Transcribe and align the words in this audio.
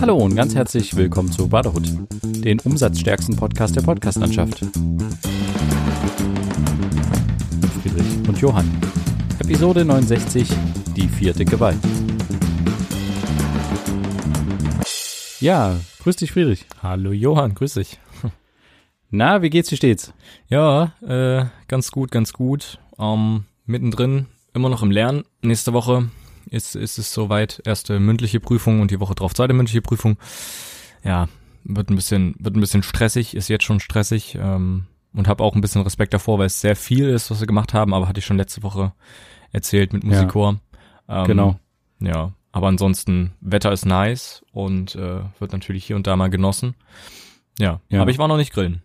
Hallo 0.00 0.16
und 0.16 0.34
ganz 0.34 0.54
herzlich 0.54 0.96
willkommen 0.96 1.30
zu 1.30 1.48
Baderhut, 1.48 1.88
den 2.22 2.60
umsatzstärksten 2.60 3.36
Podcast 3.36 3.76
der 3.76 3.82
Podcastlandschaft. 3.82 4.58
Friedrich 7.82 8.28
und 8.28 8.40
Johann. 8.40 8.70
Episode 9.38 9.84
69, 9.84 10.48
die 10.96 11.08
vierte 11.08 11.44
Gewalt. 11.44 11.78
Ja, 15.40 15.76
grüß 16.02 16.16
dich 16.16 16.32
Friedrich. 16.32 16.66
Hallo 16.82 17.12
Johann, 17.12 17.54
grüß 17.54 17.74
dich. 17.74 17.98
Na, 19.10 19.42
wie 19.42 19.50
geht's, 19.50 19.70
wie 19.72 19.76
steht's? 19.76 20.12
Ja, 20.48 20.92
äh, 21.06 21.46
ganz 21.68 21.90
gut, 21.90 22.10
ganz 22.10 22.32
gut. 22.32 22.78
Ähm, 22.98 23.44
mittendrin, 23.66 24.26
immer 24.54 24.68
noch 24.68 24.82
im 24.82 24.90
Lernen. 24.90 25.24
Nächste 25.42 25.72
Woche 25.72 26.10
ist, 26.46 26.76
ist 26.76 26.98
es 26.98 27.12
soweit. 27.12 27.62
Erste 27.64 28.00
mündliche 28.00 28.40
Prüfung 28.40 28.80
und 28.80 28.90
die 28.90 29.00
Woche 29.00 29.14
drauf 29.14 29.34
zweite 29.34 29.52
mündliche 29.52 29.82
Prüfung. 29.82 30.16
Ja, 31.04 31.28
wird 31.64 31.90
ein 31.90 31.96
bisschen, 31.96 32.34
wird 32.38 32.56
ein 32.56 32.60
bisschen 32.60 32.82
stressig, 32.82 33.34
ist 33.34 33.48
jetzt 33.48 33.64
schon 33.64 33.80
stressig. 33.80 34.36
Ähm, 34.40 34.86
und 35.12 35.28
habe 35.28 35.42
auch 35.42 35.54
ein 35.54 35.60
bisschen 35.60 35.82
Respekt 35.82 36.14
davor, 36.14 36.38
weil 36.38 36.46
es 36.46 36.60
sehr 36.60 36.76
viel 36.76 37.08
ist, 37.08 37.30
was 37.30 37.40
wir 37.40 37.46
gemacht 37.46 37.74
haben, 37.74 37.94
aber 37.94 38.08
hatte 38.08 38.20
ich 38.20 38.26
schon 38.26 38.36
letzte 38.36 38.62
Woche 38.62 38.92
erzählt 39.52 39.92
mit 39.92 40.04
Musikchor. 40.04 40.60
Ja, 41.08 41.22
ähm, 41.22 41.26
genau. 41.26 41.60
Ja, 42.00 42.32
aber 42.52 42.68
ansonsten, 42.68 43.32
Wetter 43.40 43.72
ist 43.72 43.86
nice 43.86 44.44
und 44.52 44.94
äh, 44.94 45.20
wird 45.38 45.52
natürlich 45.52 45.84
hier 45.84 45.96
und 45.96 46.06
da 46.06 46.16
mal 46.16 46.30
genossen. 46.30 46.74
Ja, 47.58 47.80
ja. 47.88 48.00
aber 48.00 48.10
ich 48.10 48.18
war 48.18 48.28
noch 48.28 48.36
nicht 48.36 48.52
grillen. 48.52 48.82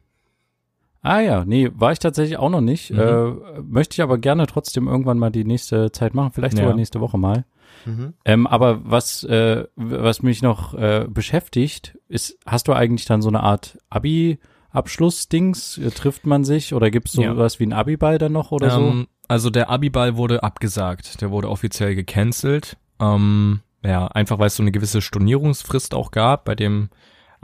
Ah 1.05 1.20
ja, 1.20 1.45
nee, 1.45 1.70
war 1.73 1.91
ich 1.91 2.00
tatsächlich 2.00 2.38
auch 2.38 2.50
noch 2.50 2.62
nicht. 2.62 2.91
Mhm. 2.91 3.00
Äh, 3.00 3.62
möchte 3.62 3.94
ich 3.94 4.02
aber 4.02 4.18
gerne 4.18 4.48
trotzdem 4.48 4.88
irgendwann 4.88 5.20
mal 5.20 5.30
die 5.30 5.45
nächste 5.45 5.91
Zeit 5.91 6.16
machen, 6.16 6.31
vielleicht 6.31 6.58
sogar 6.58 6.72
ja. 6.72 6.76
nächste 6.76 7.00
Woche 7.00 7.20
mal. 7.20 7.45
Mhm. 7.86 8.14
Ähm, 8.26 8.48
aber 8.48 8.81
was, 8.84 9.23
äh, 9.23 9.66
was 9.75 10.23
mich 10.23 10.42
noch 10.42 10.73
äh, 10.73 11.06
beschäftigt, 11.08 11.97
ist, 12.08 12.39
hast 12.47 12.67
du 12.67 12.73
eigentlich 12.73 13.06
dann 13.06 13.22
so 13.22 13.30
eine 13.30 13.44
Art 13.44 13.78
Abi- 13.92 14.39
Abschlussdings? 14.72 15.80
Trifft 15.94 16.25
man 16.25 16.44
sich 16.44 16.73
oder 16.73 16.89
gibt 16.89 17.08
es 17.08 17.14
so 17.14 17.22
ja. 17.22 17.38
was 17.38 17.59
wie 17.59 17.67
ein 17.67 17.73
Abiball 17.73 18.17
dann 18.17 18.31
noch 18.31 18.52
oder 18.52 18.75
ähm, 18.75 19.02
so? 19.02 19.06
Also 19.28 19.50
der 19.52 19.69
Abiball 19.69 20.17
wurde 20.17 20.42
abgesagt, 20.42 21.22
der 21.22 21.30
wurde 21.30 21.50
offiziell 21.50 21.94
gecancelt. 21.94 22.78
Ähm, 23.00 23.59
ja, 23.84 24.08
einfach 24.08 24.40
weil 24.40 24.47
es 24.47 24.56
so 24.56 24.64
eine 24.64 24.72
gewisse 24.72 25.02
Stornierungsfrist 25.02 25.94
auch 25.94 26.09
gab 26.09 26.45
bei 26.45 26.56
dem 26.56 26.90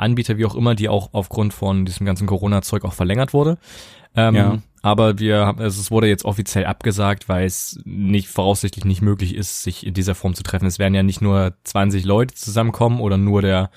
Anbieter, 0.02 0.38
wie 0.38 0.46
auch 0.46 0.56
immer, 0.56 0.76
die 0.76 0.90
auch 0.90 1.10
aufgrund 1.14 1.54
von 1.54 1.86
diesem 1.86 2.06
ganzen 2.06 2.28
Corona-Zeug 2.28 2.84
auch 2.84 2.94
verlängert 2.94 3.34
wurde. 3.34 3.58
Ähm, 4.16 4.36
ja. 4.36 4.58
Aber 4.82 5.20
wir 5.20 5.46
haben, 5.46 5.60
also 5.60 5.80
es 5.80 5.92
wurde 5.92 6.08
jetzt 6.08 6.26
offiziell 6.26 6.66
abgesagt, 6.66 7.30
weil 7.30 7.46
es 7.46 7.80
nicht 7.86 8.28
voraussichtlich 8.28 8.84
nicht 8.84 9.02
möglich 9.02 9.36
ist, 9.36 9.62
sich 9.64 9.86
in 9.86 9.94
dieser 9.94 10.16
Form 10.16 10.34
zu 10.34 10.44
treffen. 10.44 10.66
Es 10.66 10.80
werden 10.80 10.96
ja 10.96 11.04
nicht 11.04 11.22
nur 11.22 11.54
20 11.64 12.04
Leute 12.04 12.34
zusammenkommen 12.34 13.00
oder 13.00 13.18
nur 13.18 13.42
der 13.42 13.70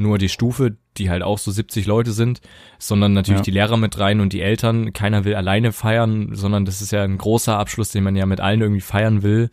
nur 0.00 0.18
die 0.18 0.28
Stufe, 0.28 0.76
die 0.96 1.10
halt 1.10 1.22
auch 1.22 1.38
so 1.38 1.50
70 1.50 1.86
Leute 1.86 2.12
sind, 2.12 2.40
sondern 2.78 3.12
natürlich 3.12 3.40
ja. 3.40 3.44
die 3.44 3.50
Lehrer 3.52 3.76
mit 3.76 3.98
rein 3.98 4.20
und 4.20 4.32
die 4.32 4.40
Eltern. 4.40 4.92
Keiner 4.92 5.24
will 5.24 5.34
alleine 5.34 5.72
feiern, 5.72 6.30
sondern 6.32 6.64
das 6.64 6.82
ist 6.82 6.90
ja 6.90 7.04
ein 7.04 7.18
großer 7.18 7.58
Abschluss, 7.58 7.90
den 7.90 8.04
man 8.04 8.16
ja 8.16 8.26
mit 8.26 8.40
allen 8.40 8.60
irgendwie 8.60 8.80
feiern 8.80 9.22
will. 9.22 9.50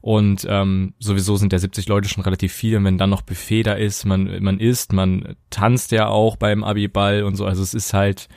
Und 0.00 0.46
ähm, 0.48 0.94
sowieso 0.98 1.36
sind 1.36 1.52
ja 1.52 1.58
70 1.58 1.88
Leute 1.88 2.08
schon 2.08 2.24
relativ 2.24 2.52
viel. 2.52 2.76
Und 2.76 2.84
wenn 2.84 2.98
dann 2.98 3.10
noch 3.10 3.22
Buffet 3.22 3.64
da 3.64 3.74
ist, 3.74 4.06
man, 4.06 4.42
man 4.42 4.58
isst, 4.58 4.92
man 4.92 5.36
tanzt 5.50 5.92
ja 5.92 6.08
auch 6.08 6.36
beim 6.36 6.64
Abiball 6.64 7.24
und 7.24 7.36
so. 7.36 7.44
Also 7.44 7.62
es 7.62 7.74
ist 7.74 7.92
halt, 7.92 8.28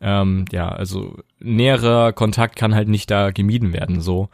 ähm, 0.00 0.46
ja, 0.50 0.68
also 0.68 1.18
näherer 1.40 2.12
Kontakt 2.12 2.56
kann 2.56 2.74
halt 2.74 2.88
nicht 2.88 3.10
da 3.10 3.30
gemieden 3.30 3.72
werden, 3.72 4.00
so, 4.00 4.28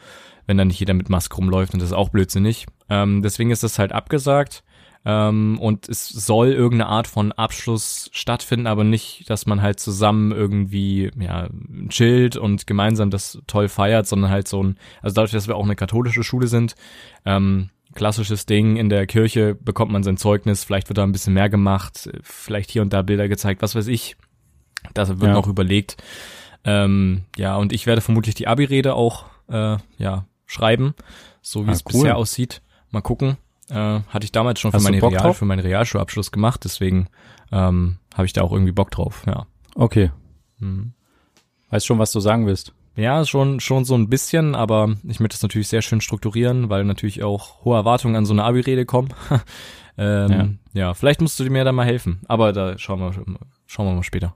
wenn 0.47 0.59
da 0.59 0.65
nicht 0.65 0.81
jeder 0.81 0.95
mit 0.95 1.09
Maske 1.09 1.37
rumläuft 1.37 1.75
und 1.75 1.81
das 1.81 1.91
ist 1.91 1.97
auch 1.97 2.11
blödsinnig. 2.11 2.67
Ähm, 2.89 3.23
deswegen 3.23 3.51
ist 3.51 3.63
das 3.63 3.79
halt 3.79 3.93
abgesagt. 3.93 4.63
Ähm, 5.05 5.59
und 5.61 5.89
es 5.89 6.09
soll 6.09 6.49
irgendeine 6.49 6.91
Art 6.91 7.07
von 7.07 7.33
Abschluss 7.33 8.11
stattfinden, 8.13 8.67
aber 8.67 8.85
nicht, 8.85 9.31
dass 9.31 9.47
man 9.47 9.63
halt 9.63 9.81
zusammen 9.81 10.31
irgendwie 10.31 11.11
ja 11.19 11.49
chillt 11.89 12.37
und 12.37 12.67
gemeinsam 12.67 13.11
das 13.11 13.41
toll 13.47 13.69
feiert, 13.69 14.07
sondern 14.07 14.31
halt 14.31 14.47
so 14.47 14.63
ein, 14.63 14.77
also 15.01 15.15
dadurch, 15.15 15.33
dass 15.33 15.49
wir 15.49 15.57
auch 15.57 15.65
eine 15.65 15.77
katholische 15.77 16.23
Schule 16.23 16.49
sind, 16.49 16.75
ähm, 17.25 17.71
klassisches 17.95 18.47
Ding, 18.47 18.77
in 18.77 18.89
der 18.89 19.07
Kirche 19.07 19.55
bekommt 19.55 19.91
man 19.91 20.03
sein 20.03 20.19
Zeugnis, 20.19 20.65
vielleicht 20.65 20.89
wird 20.89 20.99
da 20.99 21.03
ein 21.03 21.13
bisschen 21.13 21.35
mehr 21.35 21.49
gemacht, 21.49 22.11
vielleicht 22.23 22.71
hier 22.71 22.83
und 22.83 22.93
da 22.93 23.03
Bilder 23.03 23.29
gezeigt, 23.29 23.63
was 23.63 23.75
weiß 23.75 23.87
ich. 23.87 24.17
Das 24.95 25.09
wird 25.09 25.23
ja. 25.23 25.33
noch 25.33 25.47
überlegt. 25.47 25.97
Ähm, 26.65 27.25
ja, 27.37 27.57
und 27.57 27.73
ich 27.73 27.87
werde 27.87 28.01
vermutlich 28.01 28.35
die 28.35 28.49
Abi-Rede 28.49 28.95
auch 28.95 29.25
äh, 29.49 29.77
ja, 29.99 30.27
schreiben, 30.47 30.95
so 31.43 31.67
wie 31.67 31.71
ah, 31.71 31.73
es 31.73 31.85
cool. 31.87 31.93
bisher 31.93 32.17
aussieht. 32.17 32.63
Mal 32.91 33.03
gucken. 33.03 33.37
Äh, 33.71 34.01
hatte 34.09 34.25
ich 34.25 34.33
damals 34.33 34.61
schon 34.61 34.73
für, 34.73 34.81
meine 34.81 35.03
Real, 35.03 35.35
für 35.35 35.45
meinen 35.45 35.61
Realschulabschluss 35.61 36.33
gemacht, 36.33 36.61
deswegen 36.65 37.09
ähm, 37.53 37.97
habe 38.15 38.27
ich 38.27 38.33
da 38.33 38.43
auch 38.43 38.53
irgendwie 38.53 38.73
Bock 38.73 38.91
drauf, 38.91 39.23
ja. 39.27 39.47
Okay. 39.75 40.11
Mhm. 40.59 40.93
Weißt 41.71 41.87
schon, 41.87 41.99
was 41.99 42.13
du 42.13 42.21
sagen 42.21 42.47
willst? 42.47 42.75
Ja, 42.97 43.25
schon, 43.25 43.61
schon 43.61 43.85
so 43.85 43.95
ein 43.95 44.09
bisschen, 44.09 44.55
aber 44.55 44.97
ich 45.05 45.21
möchte 45.21 45.37
es 45.37 45.43
natürlich 45.43 45.69
sehr 45.69 45.83
schön 45.83 46.01
strukturieren, 46.01 46.69
weil 46.69 46.85
natürlich 46.85 47.23
auch 47.23 47.65
hohe 47.65 47.77
Erwartungen 47.77 48.17
an 48.17 48.27
so 48.27 48.33
eine 48.33 48.45
Abi-Rede 48.45 48.85
kommen. 48.85 49.09
ähm, 49.99 50.59
ja. 50.75 50.81
ja, 50.81 50.95
vielleicht 50.95 51.21
musst 51.21 51.39
du 51.39 51.45
mir 51.49 51.65
da 51.65 51.73
mal 51.73 51.87
helfen, 51.87 52.21
aber 52.27 52.53
da 52.53 52.77
schauen 52.79 52.99
wir, 52.99 53.13
schauen 53.67 53.87
wir 53.87 53.95
mal 53.95 54.03
später. 54.03 54.35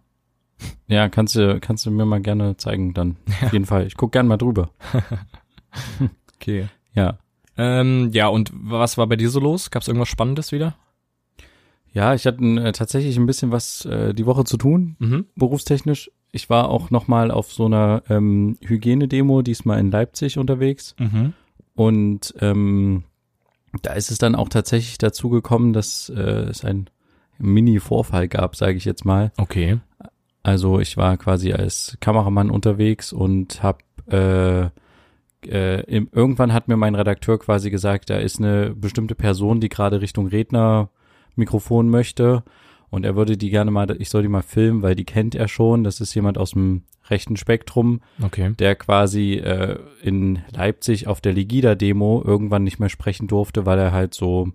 Ja, 0.86 1.08
kannst 1.08 1.34
du, 1.34 1.58
kannst 1.60 1.84
du 1.84 1.90
mir 1.90 2.04
mal 2.04 2.20
gerne 2.20 2.56
zeigen 2.56 2.94
dann. 2.94 3.16
Ja. 3.40 3.48
Auf 3.48 3.52
jeden 3.52 3.66
Fall. 3.66 3.86
Ich 3.86 3.96
guck 3.96 4.12
gern 4.12 4.28
mal 4.28 4.36
drüber. 4.36 4.70
okay. 6.36 6.68
Ja. 6.94 7.18
Ähm, 7.56 8.10
ja, 8.12 8.28
und 8.28 8.50
was 8.54 8.98
war 8.98 9.06
bei 9.06 9.16
dir 9.16 9.30
so 9.30 9.40
los? 9.40 9.70
Gab 9.70 9.82
es 9.82 9.88
irgendwas 9.88 10.08
Spannendes 10.08 10.52
wieder? 10.52 10.76
Ja, 11.92 12.12
ich 12.14 12.26
hatte 12.26 12.42
äh, 12.44 12.72
tatsächlich 12.72 13.16
ein 13.16 13.26
bisschen 13.26 13.52
was 13.52 13.84
äh, 13.84 14.12
die 14.14 14.26
Woche 14.26 14.44
zu 14.44 14.56
tun, 14.56 14.96
mhm. 14.98 15.26
berufstechnisch. 15.36 16.10
Ich 16.32 16.50
war 16.50 16.68
auch 16.68 16.90
noch 16.90 17.06
mal 17.06 17.30
auf 17.30 17.52
so 17.52 17.66
einer 17.66 18.02
ähm, 18.08 18.58
Hygienedemo, 18.60 19.42
diesmal 19.42 19.78
in 19.78 19.92
Leipzig 19.92 20.36
unterwegs. 20.36 20.96
Mhm. 20.98 21.32
Und 21.74 22.34
ähm, 22.40 23.04
da 23.82 23.92
ist 23.92 24.10
es 24.10 24.18
dann 24.18 24.34
auch 24.34 24.48
tatsächlich 24.48 24.98
dazu 24.98 25.30
gekommen, 25.30 25.72
dass 25.72 26.08
äh, 26.08 26.20
es 26.20 26.64
ein 26.64 26.90
Mini-Vorfall 27.38 28.26
gab, 28.26 28.56
sage 28.56 28.76
ich 28.76 28.84
jetzt 28.84 29.04
mal. 29.04 29.32
Okay. 29.36 29.78
Also 30.42 30.80
ich 30.80 30.96
war 30.96 31.16
quasi 31.16 31.52
als 31.52 31.96
Kameramann 32.00 32.50
unterwegs 32.50 33.12
und 33.12 33.62
habe 33.62 33.78
äh, 34.06 34.80
äh, 35.48 35.80
im, 35.82 36.08
irgendwann 36.12 36.52
hat 36.52 36.68
mir 36.68 36.76
mein 36.76 36.94
Redakteur 36.94 37.38
quasi 37.38 37.70
gesagt, 37.70 38.10
da 38.10 38.16
ist 38.16 38.38
eine 38.38 38.74
bestimmte 38.74 39.14
Person, 39.14 39.60
die 39.60 39.68
gerade 39.68 40.00
Richtung 40.00 40.26
Rednermikrofon 40.26 41.88
möchte 41.88 42.42
und 42.94 43.04
er 43.04 43.16
würde 43.16 43.36
die 43.36 43.50
gerne 43.50 43.72
mal, 43.72 43.90
ich 44.00 44.08
soll 44.08 44.22
die 44.22 44.28
mal 44.28 44.42
filmen, 44.42 44.82
weil 44.82 44.94
die 44.94 45.04
kennt 45.04 45.34
er 45.34 45.48
schon. 45.48 45.82
Das 45.82 46.00
ist 46.00 46.14
jemand 46.14 46.38
aus 46.38 46.52
dem 46.52 46.82
rechten 47.10 47.36
Spektrum, 47.36 48.00
okay. 48.22 48.52
der 48.56 48.76
quasi 48.76 49.32
äh, 49.34 49.80
in 50.00 50.44
Leipzig 50.52 51.08
auf 51.08 51.20
der 51.20 51.32
Legida-Demo 51.32 52.22
irgendwann 52.24 52.62
nicht 52.62 52.78
mehr 52.78 52.88
sprechen 52.88 53.26
durfte, 53.26 53.66
weil 53.66 53.80
er 53.80 53.90
halt 53.90 54.14
so, 54.14 54.50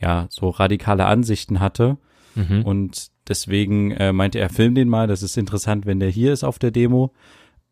ja, 0.00 0.24
so 0.30 0.48
radikale 0.48 1.04
Ansichten 1.04 1.60
hatte. 1.60 1.98
Mhm. 2.34 2.62
Und 2.62 3.08
deswegen 3.28 3.90
äh, 3.90 4.14
meinte 4.14 4.38
er, 4.38 4.48
film 4.48 4.74
den 4.74 4.88
mal, 4.88 5.06
das 5.06 5.22
ist 5.22 5.36
interessant, 5.36 5.84
wenn 5.84 6.00
der 6.00 6.08
hier 6.08 6.32
ist 6.32 6.42
auf 6.42 6.58
der 6.58 6.70
Demo. 6.70 7.12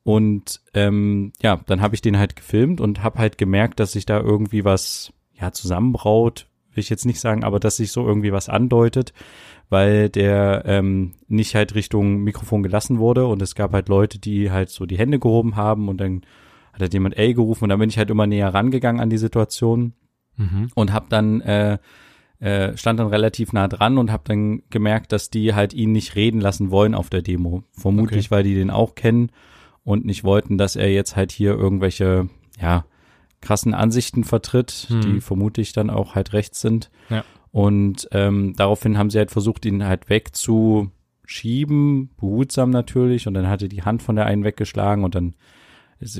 Und 0.04 0.60
ähm, 0.74 1.32
ja, 1.40 1.60
dann 1.66 1.80
habe 1.80 1.94
ich 1.94 2.00
den 2.00 2.18
halt 2.18 2.34
gefilmt 2.34 2.80
und 2.80 3.02
habe 3.02 3.18
halt 3.18 3.38
gemerkt, 3.38 3.78
dass 3.78 3.92
sich 3.92 4.06
da 4.06 4.20
irgendwie 4.20 4.64
was 4.64 5.12
ja 5.34 5.52
zusammenbraut, 5.52 6.46
will 6.74 6.80
ich 6.80 6.90
jetzt 6.90 7.06
nicht 7.06 7.20
sagen, 7.20 7.44
aber 7.44 7.60
dass 7.60 7.76
sich 7.76 7.92
so 7.92 8.06
irgendwie 8.06 8.32
was 8.32 8.48
andeutet, 8.48 9.12
weil 9.68 10.08
der 10.08 10.64
ähm, 10.66 11.12
nicht 11.28 11.54
halt 11.54 11.74
Richtung 11.74 12.18
Mikrofon 12.18 12.62
gelassen 12.62 12.98
wurde 12.98 13.26
und 13.26 13.40
es 13.42 13.54
gab 13.54 13.72
halt 13.72 13.88
Leute, 13.88 14.18
die 14.18 14.50
halt 14.50 14.70
so 14.70 14.86
die 14.86 14.98
Hände 14.98 15.18
gehoben 15.18 15.54
haben 15.54 15.88
und 15.88 16.00
dann 16.00 16.22
hat 16.72 16.80
halt 16.80 16.94
jemand 16.94 17.16
ey 17.16 17.34
gerufen 17.34 17.64
und 17.64 17.70
dann 17.70 17.78
bin 17.78 17.90
ich 17.90 17.98
halt 17.98 18.10
immer 18.10 18.26
näher 18.26 18.52
rangegangen 18.52 19.00
an 19.00 19.10
die 19.10 19.18
Situation 19.18 19.92
mhm. 20.36 20.68
und 20.74 20.92
habe 20.92 21.06
dann 21.10 21.40
äh, 21.42 21.78
äh, 22.40 22.76
stand 22.76 22.98
dann 22.98 23.06
relativ 23.06 23.52
nah 23.52 23.68
dran 23.68 23.98
und 23.98 24.10
habe 24.10 24.24
dann 24.26 24.62
gemerkt, 24.68 25.12
dass 25.12 25.30
die 25.30 25.54
halt 25.54 25.74
ihn 25.74 25.92
nicht 25.92 26.16
reden 26.16 26.40
lassen 26.40 26.72
wollen 26.72 26.96
auf 26.96 27.08
der 27.08 27.22
Demo. 27.22 27.62
Vermutlich, 27.72 28.26
okay. 28.26 28.30
weil 28.30 28.42
die 28.42 28.54
den 28.54 28.70
auch 28.70 28.96
kennen 28.96 29.30
und 29.84 30.04
nicht 30.04 30.24
wollten, 30.24 30.58
dass 30.58 30.76
er 30.76 30.92
jetzt 30.92 31.16
halt 31.16 31.32
hier 31.32 31.52
irgendwelche, 31.52 32.28
ja, 32.60 32.84
krassen 33.40 33.74
Ansichten 33.74 34.24
vertritt, 34.24 34.86
hm. 34.88 35.00
die 35.00 35.20
vermutlich 35.20 35.72
dann 35.72 35.90
auch 35.90 36.14
halt 36.14 36.32
rechts 36.32 36.60
sind. 36.60 36.90
Ja. 37.10 37.24
Und 37.50 38.08
ähm, 38.12 38.54
daraufhin 38.56 38.96
haben 38.96 39.10
sie 39.10 39.18
halt 39.18 39.30
versucht, 39.30 39.66
ihn 39.66 39.84
halt 39.84 40.08
wegzuschieben, 40.08 42.10
behutsam 42.16 42.70
natürlich, 42.70 43.26
und 43.26 43.34
dann 43.34 43.48
hatte 43.48 43.68
die 43.68 43.82
Hand 43.82 44.02
von 44.02 44.16
der 44.16 44.26
einen 44.26 44.44
weggeschlagen 44.44 45.04
und 45.04 45.14
dann 45.14 45.34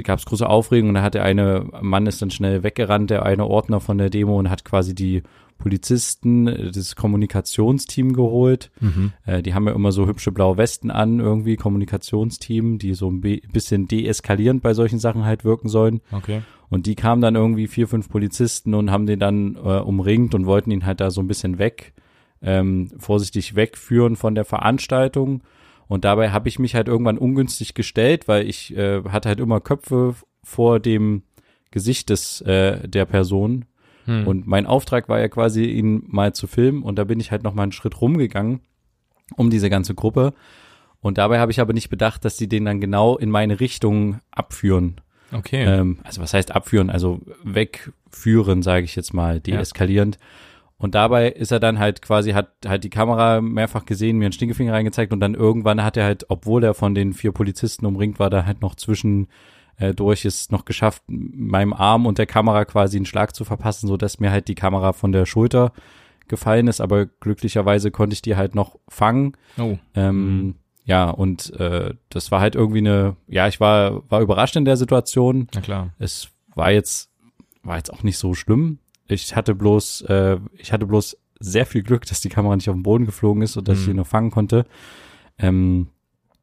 gab 0.05 0.19
es 0.19 0.27
große 0.27 0.49
Aufregung 0.49 0.91
und 0.91 0.95
da 0.97 1.03
hat 1.03 1.15
der 1.15 1.25
eine 1.25 1.67
Mann 1.81 2.07
ist 2.07 2.23
dann 2.23 2.31
schnell 2.31 2.63
weggerannt, 2.63 3.11
der 3.11 3.25
eine 3.25 3.47
Ordner 3.47 3.81
von 3.81 3.99
der 3.99 4.11
Demo 4.11 4.39
und 4.39 4.51
hat 4.51 4.65
quasi 4.65 4.95
die 4.95 5.23
Polizisten, 5.63 6.49
äh, 6.49 6.73
das 6.73 6.97
Kommunikationsteam 6.97 8.15
geholt. 8.15 8.73
Mhm. 8.81 9.13
Äh, 9.25 9.43
die 9.43 9.55
haben 9.55 9.69
ja 9.69 9.75
immer 9.75 9.93
so 9.93 10.09
hübsche 10.09 10.33
blaue 10.33 10.57
Westen 10.57 10.91
an, 10.91 11.21
irgendwie 11.21 11.55
Kommunikationsteam, 11.55 12.79
die 12.79 12.95
so 12.95 13.09
ein 13.09 13.21
bisschen 13.21 13.87
deeskalierend 13.87 14.61
bei 14.61 14.75
solchen 14.75 14.99
Sachen 14.99 15.25
halt 15.25 15.45
wirken 15.45 15.69
sollen. 15.69 16.01
Okay. 16.11 16.43
Und 16.69 16.87
die 16.87 16.97
kamen 16.97 17.23
dann 17.23 17.37
irgendwie 17.37 17.69
vier, 17.69 17.87
fünf 17.87 18.09
Polizisten 18.09 18.75
und 18.75 18.91
haben 18.91 19.07
den 19.07 19.21
dann 19.21 19.55
äh, 19.55 19.79
umringt 19.79 20.35
und 20.35 20.47
wollten 20.47 20.73
ihn 20.73 20.85
halt 20.85 21.01
da 21.01 21.13
so 21.13 21.21
ein 21.21 21.29
bisschen 21.29 21.59
weg 21.59 21.93
ähm, 22.43 22.91
vorsichtig 22.99 23.55
wegführen 23.55 24.17
von 24.17 24.35
der 24.35 24.45
Veranstaltung. 24.45 25.43
Und 25.87 26.05
dabei 26.05 26.31
habe 26.31 26.49
ich 26.49 26.59
mich 26.59 26.75
halt 26.75 26.89
irgendwann 26.89 27.19
ungünstig 27.19 27.75
gestellt, 27.75 28.27
weil 28.27 28.49
ich 28.49 28.77
äh, 28.77 29.03
hatte 29.05 29.29
halt 29.29 29.39
immer 29.39 29.61
Köpfe 29.61 30.17
vor 30.43 30.81
dem 30.81 31.23
Gesicht 31.71 32.11
des 32.11 32.41
äh, 32.41 32.89
der 32.89 33.05
Person. 33.05 33.67
Hm. 34.07 34.27
Und 34.27 34.47
mein 34.47 34.67
Auftrag 34.67 35.09
war 35.09 35.21
ja 35.21 35.29
quasi, 35.29 35.65
ihn 35.65 36.05
mal 36.07 36.33
zu 36.33 36.47
filmen. 36.47 36.83
Und 36.83 36.99
da 36.99 37.05
bin 37.05 37.21
ich 37.21 37.31
halt 37.31 37.43
noch 37.43 37.55
mal 37.55 37.65
einen 37.65 37.73
Schritt 37.73 38.01
rumgegangen 38.01 38.61
um 39.37 39.51
diese 39.51 39.71
ganze 39.71 39.95
Gruppe. 39.95 40.35
Und 41.01 41.19
dabei 41.19 41.41
habe 41.41 41.51
ich 41.51 41.61
aber 41.61 41.73
nicht 41.73 41.89
bedacht, 41.89 42.25
dass 42.25 42.37
die 42.37 42.49
den 42.49 42.65
dann 42.65 42.81
genau 42.81 43.17
in 43.17 43.31
meine 43.31 43.61
Richtung 43.61 44.21
abführen. 44.31 45.01
Okay. 45.33 45.65
Ähm, 45.65 45.99
also 46.05 46.21
was 46.21 46.35
heißt 46.35 46.55
abführen? 46.55 46.91
Also 46.91 47.21
wegführen, 47.43 48.63
sage 48.63 48.85
ich 48.85 48.95
jetzt 48.95 49.13
mal, 49.13 49.41
deeskalierend. 49.41 50.17
Ja. 50.17 50.23
Und 50.79 50.95
dabei 50.95 51.29
ist 51.29 51.53
er 51.53 51.61
dann 51.61 51.79
halt 51.79 52.03
quasi, 52.03 52.33
hat 52.33 52.51
halt 52.67 52.85
die 52.85 52.91
Kamera 52.91 53.41
mehrfach 53.41 53.85
gesehen, 53.85 54.19
mir 54.19 54.27
einen 54.27 54.33
Stinkefinger 54.33 54.73
reingezeigt 54.73 55.13
und 55.13 55.21
dann 55.21 55.35
irgendwann 55.35 55.83
hat 55.83 55.97
er 55.97 56.05
halt, 56.05 56.27
obwohl 56.29 56.65
er 56.65 56.75
von 56.75 56.95
den 56.95 57.13
vier 57.13 57.33
Polizisten 57.33 57.87
umringt 57.87 58.19
war, 58.19 58.31
da 58.31 58.47
halt 58.47 58.63
noch 58.63 58.75
zwischen 58.75 59.29
äh, 59.83 59.95
durch 59.95 60.25
es 60.25 60.51
noch 60.51 60.65
geschafft, 60.65 61.03
meinem 61.09 61.73
Arm 61.73 62.07
und 62.07 62.19
der 62.19 62.27
Kamera 62.27 62.65
quasi 62.65 62.97
einen 62.97 63.07
Schlag 63.07 63.35
zu 63.35 63.45
verpassen, 63.45 63.89
so 63.89 63.97
dass 63.97 64.21
mir 64.21 64.31
halt 64.31 64.47
die 64.49 64.55
Kamera 64.55 64.93
von 64.93 65.11
der 65.11 65.27
Schulter 65.27 65.73
gefallen 66.29 66.69
ist, 66.69 66.81
aber 66.81 67.07
glücklicherweise 67.07 67.91
konnte 67.91 68.15
ich 68.15 68.23
die 68.23 68.37
halt 68.37 68.55
noch 68.55 68.79
fangen. 68.89 69.37
Oh. 69.59 69.79
Ähm, 69.95 70.37
mhm. 70.37 70.55
Ja, 70.85 71.11
und 71.11 71.53
äh, 71.59 71.95
das 72.11 72.31
war 72.31 72.41
halt 72.41 72.55
irgendwie 72.55 72.79
eine, 72.79 73.17
ja, 73.27 73.49
ich 73.49 73.61
war, 73.61 74.09
war 74.11 74.21
überrascht 74.21 74.57
in 74.57 74.65
der 74.65 74.77
Situation. 74.77 75.49
Na 75.55 75.61
klar. 75.61 75.91
Es 75.99 76.29
war 76.55 76.71
jetzt, 76.71 77.11
war 77.63 77.77
jetzt 77.77 77.93
auch 77.93 78.03
nicht 78.03 78.19
so 78.19 78.35
schlimm. 78.35 78.79
Ich 79.09 79.35
hatte 79.35 79.55
bloß, 79.55 80.03
äh, 80.03 80.39
ich 80.59 80.73
hatte 80.73 80.87
bloß 80.87 81.19
sehr 81.41 81.67
viel 81.67 81.83
Glück, 81.83 82.07
dass 82.07 82.21
die 82.21 82.29
Kamera 82.29 82.55
nicht 82.55 82.69
auf 82.69 82.77
den 82.77 82.85
Boden 82.85 83.05
geflogen 83.05 83.43
ist 83.43 83.57
und 83.57 83.67
dass 83.67 83.79
mhm. 83.79 83.83
ich 83.83 83.89
ihn 83.91 83.97
noch 83.97 84.07
fangen 84.07 84.31
konnte. 84.31 84.65
Ähm, 85.39 85.89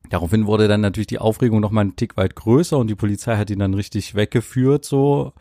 daraufhin 0.09 0.45
wurde 0.45 0.67
dann 0.67 0.81
natürlich 0.81 1.07
die 1.07 1.19
Aufregung 1.19 1.59
noch 1.59 1.71
mal 1.71 1.81
einen 1.81 1.95
Tick 1.95 2.17
weit 2.17 2.35
größer 2.35 2.77
und 2.77 2.87
die 2.87 2.95
Polizei 2.95 3.37
hat 3.37 3.49
ihn 3.49 3.59
dann 3.59 3.73
richtig 3.73 4.15
weggeführt 4.15 4.85
so. 4.85 5.33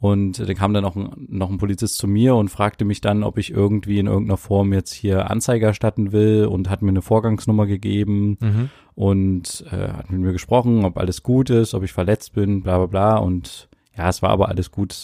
Und 0.00 0.38
da 0.38 0.54
kam 0.54 0.72
dann 0.74 0.84
auch 0.84 0.94
ein, 0.94 1.26
noch 1.28 1.50
ein 1.50 1.58
Polizist 1.58 1.98
zu 1.98 2.06
mir 2.06 2.36
und 2.36 2.50
fragte 2.50 2.84
mich 2.84 3.00
dann, 3.00 3.24
ob 3.24 3.36
ich 3.36 3.50
irgendwie 3.50 3.98
in 3.98 4.06
irgendeiner 4.06 4.36
Form 4.36 4.72
jetzt 4.72 4.92
hier 4.92 5.28
Anzeige 5.28 5.66
erstatten 5.66 6.12
will 6.12 6.46
und 6.46 6.70
hat 6.70 6.82
mir 6.82 6.90
eine 6.90 7.02
Vorgangsnummer 7.02 7.66
gegeben 7.66 8.38
mhm. 8.40 8.70
und 8.94 9.64
äh, 9.72 9.92
hat 9.92 10.10
mit 10.10 10.20
mir 10.20 10.32
gesprochen, 10.32 10.84
ob 10.84 10.98
alles 10.98 11.24
gut 11.24 11.50
ist, 11.50 11.74
ob 11.74 11.82
ich 11.82 11.92
verletzt 11.92 12.34
bin, 12.34 12.62
bla 12.62 12.78
bla 12.78 12.86
bla. 12.86 13.16
Und 13.16 13.68
ja, 13.96 14.08
es 14.08 14.22
war 14.22 14.30
aber 14.30 14.48
alles 14.48 14.70
gut, 14.70 14.94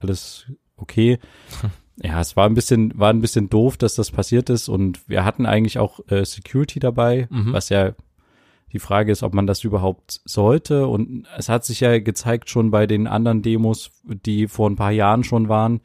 alles 0.00 0.46
okay. 0.76 1.18
Ja, 2.02 2.20
es 2.20 2.34
war 2.34 2.46
ein 2.46 2.54
bisschen, 2.54 2.92
war 2.98 3.10
ein 3.10 3.20
bisschen 3.20 3.48
doof, 3.48 3.76
dass 3.76 3.94
das 3.94 4.10
passiert 4.10 4.50
ist 4.50 4.68
und 4.68 5.08
wir 5.08 5.24
hatten 5.24 5.46
eigentlich 5.46 5.78
auch 5.78 6.00
äh, 6.08 6.24
Security 6.24 6.80
dabei, 6.80 7.28
mhm. 7.30 7.52
was 7.52 7.68
ja 7.68 7.92
die 8.74 8.80
Frage 8.80 9.12
ist, 9.12 9.22
ob 9.22 9.34
man 9.34 9.46
das 9.46 9.62
überhaupt 9.62 10.20
sollte. 10.24 10.88
Und 10.88 11.26
es 11.38 11.48
hat 11.48 11.64
sich 11.64 11.80
ja 11.80 11.98
gezeigt 12.00 12.50
schon 12.50 12.72
bei 12.72 12.86
den 12.86 13.06
anderen 13.06 13.40
Demos, 13.40 13.92
die 14.04 14.48
vor 14.48 14.68
ein 14.68 14.74
paar 14.76 14.90
Jahren 14.90 15.22
schon 15.22 15.48
waren, 15.48 15.80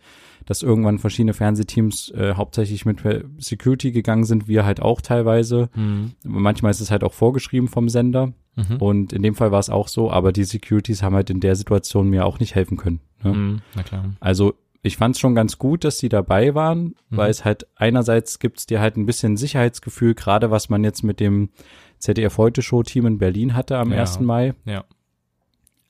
dass 0.48 0.64
irgendwann 0.64 0.98
verschiedene 0.98 1.36
Fernsehteams 1.36 2.10
äh, 2.10 2.34
hauptsächlich 2.34 2.88
mit 2.88 3.02
Security 3.38 3.92
gegangen 3.92 4.24
sind, 4.24 4.48
wir 4.48 4.66
halt 4.66 4.82
auch 4.82 5.02
teilweise. 5.02 5.70
Mhm. 5.76 6.14
Manchmal 6.24 6.72
ist 6.72 6.82
es 6.82 6.90
halt 6.90 7.04
auch 7.04 7.14
vorgeschrieben 7.14 7.68
vom 7.68 7.90
Sender. 7.90 8.34
Mhm. 8.56 8.78
Und 8.80 9.14
in 9.14 9.22
dem 9.22 9.36
Fall 9.36 9.52
war 9.52 9.60
es 9.60 9.70
auch 9.70 9.88
so, 9.88 10.10
aber 10.10 10.32
die 10.32 10.44
Securities 10.44 11.04
haben 11.04 11.14
halt 11.14 11.30
in 11.30 11.40
der 11.40 11.56
Situation 11.56 12.10
mir 12.10 12.26
auch 12.26 12.40
nicht 12.40 12.56
helfen 12.56 12.78
können. 12.78 13.02
Ne? 13.24 13.34
Mhm, 13.34 13.62
na 13.76 13.84
klar. 13.84 14.06
Also 14.20 14.56
ich 14.82 14.98
fand 14.98 15.16
es 15.16 15.20
schon 15.20 15.36
ganz 15.36 15.60
gut, 15.60 15.84
dass 15.84 16.00
die 16.00 16.10
dabei 16.10 16.56
waren, 16.56 16.96
mhm. 17.10 17.18
weil 17.18 17.30
es 17.30 17.46
halt 17.46 17.68
einerseits 17.76 18.40
gibt 18.40 18.58
es 18.58 18.66
dir 18.66 18.80
halt 18.80 18.98
ein 18.98 19.06
bisschen 19.06 19.38
Sicherheitsgefühl, 19.38 20.16
gerade 20.16 20.50
was 20.50 20.70
man 20.70 20.84
jetzt 20.84 21.04
mit 21.04 21.20
dem 21.20 21.50
ZDF 22.00 22.38
Heute 22.38 22.62
Show 22.62 22.84
Team 22.84 23.06
in 23.06 23.18
Berlin 23.18 23.56
hatte 23.56 23.78
am 23.78 23.92
ja. 23.92 24.00
1. 24.00 24.19
Mai. 24.22 24.54
Ja. 24.66 24.84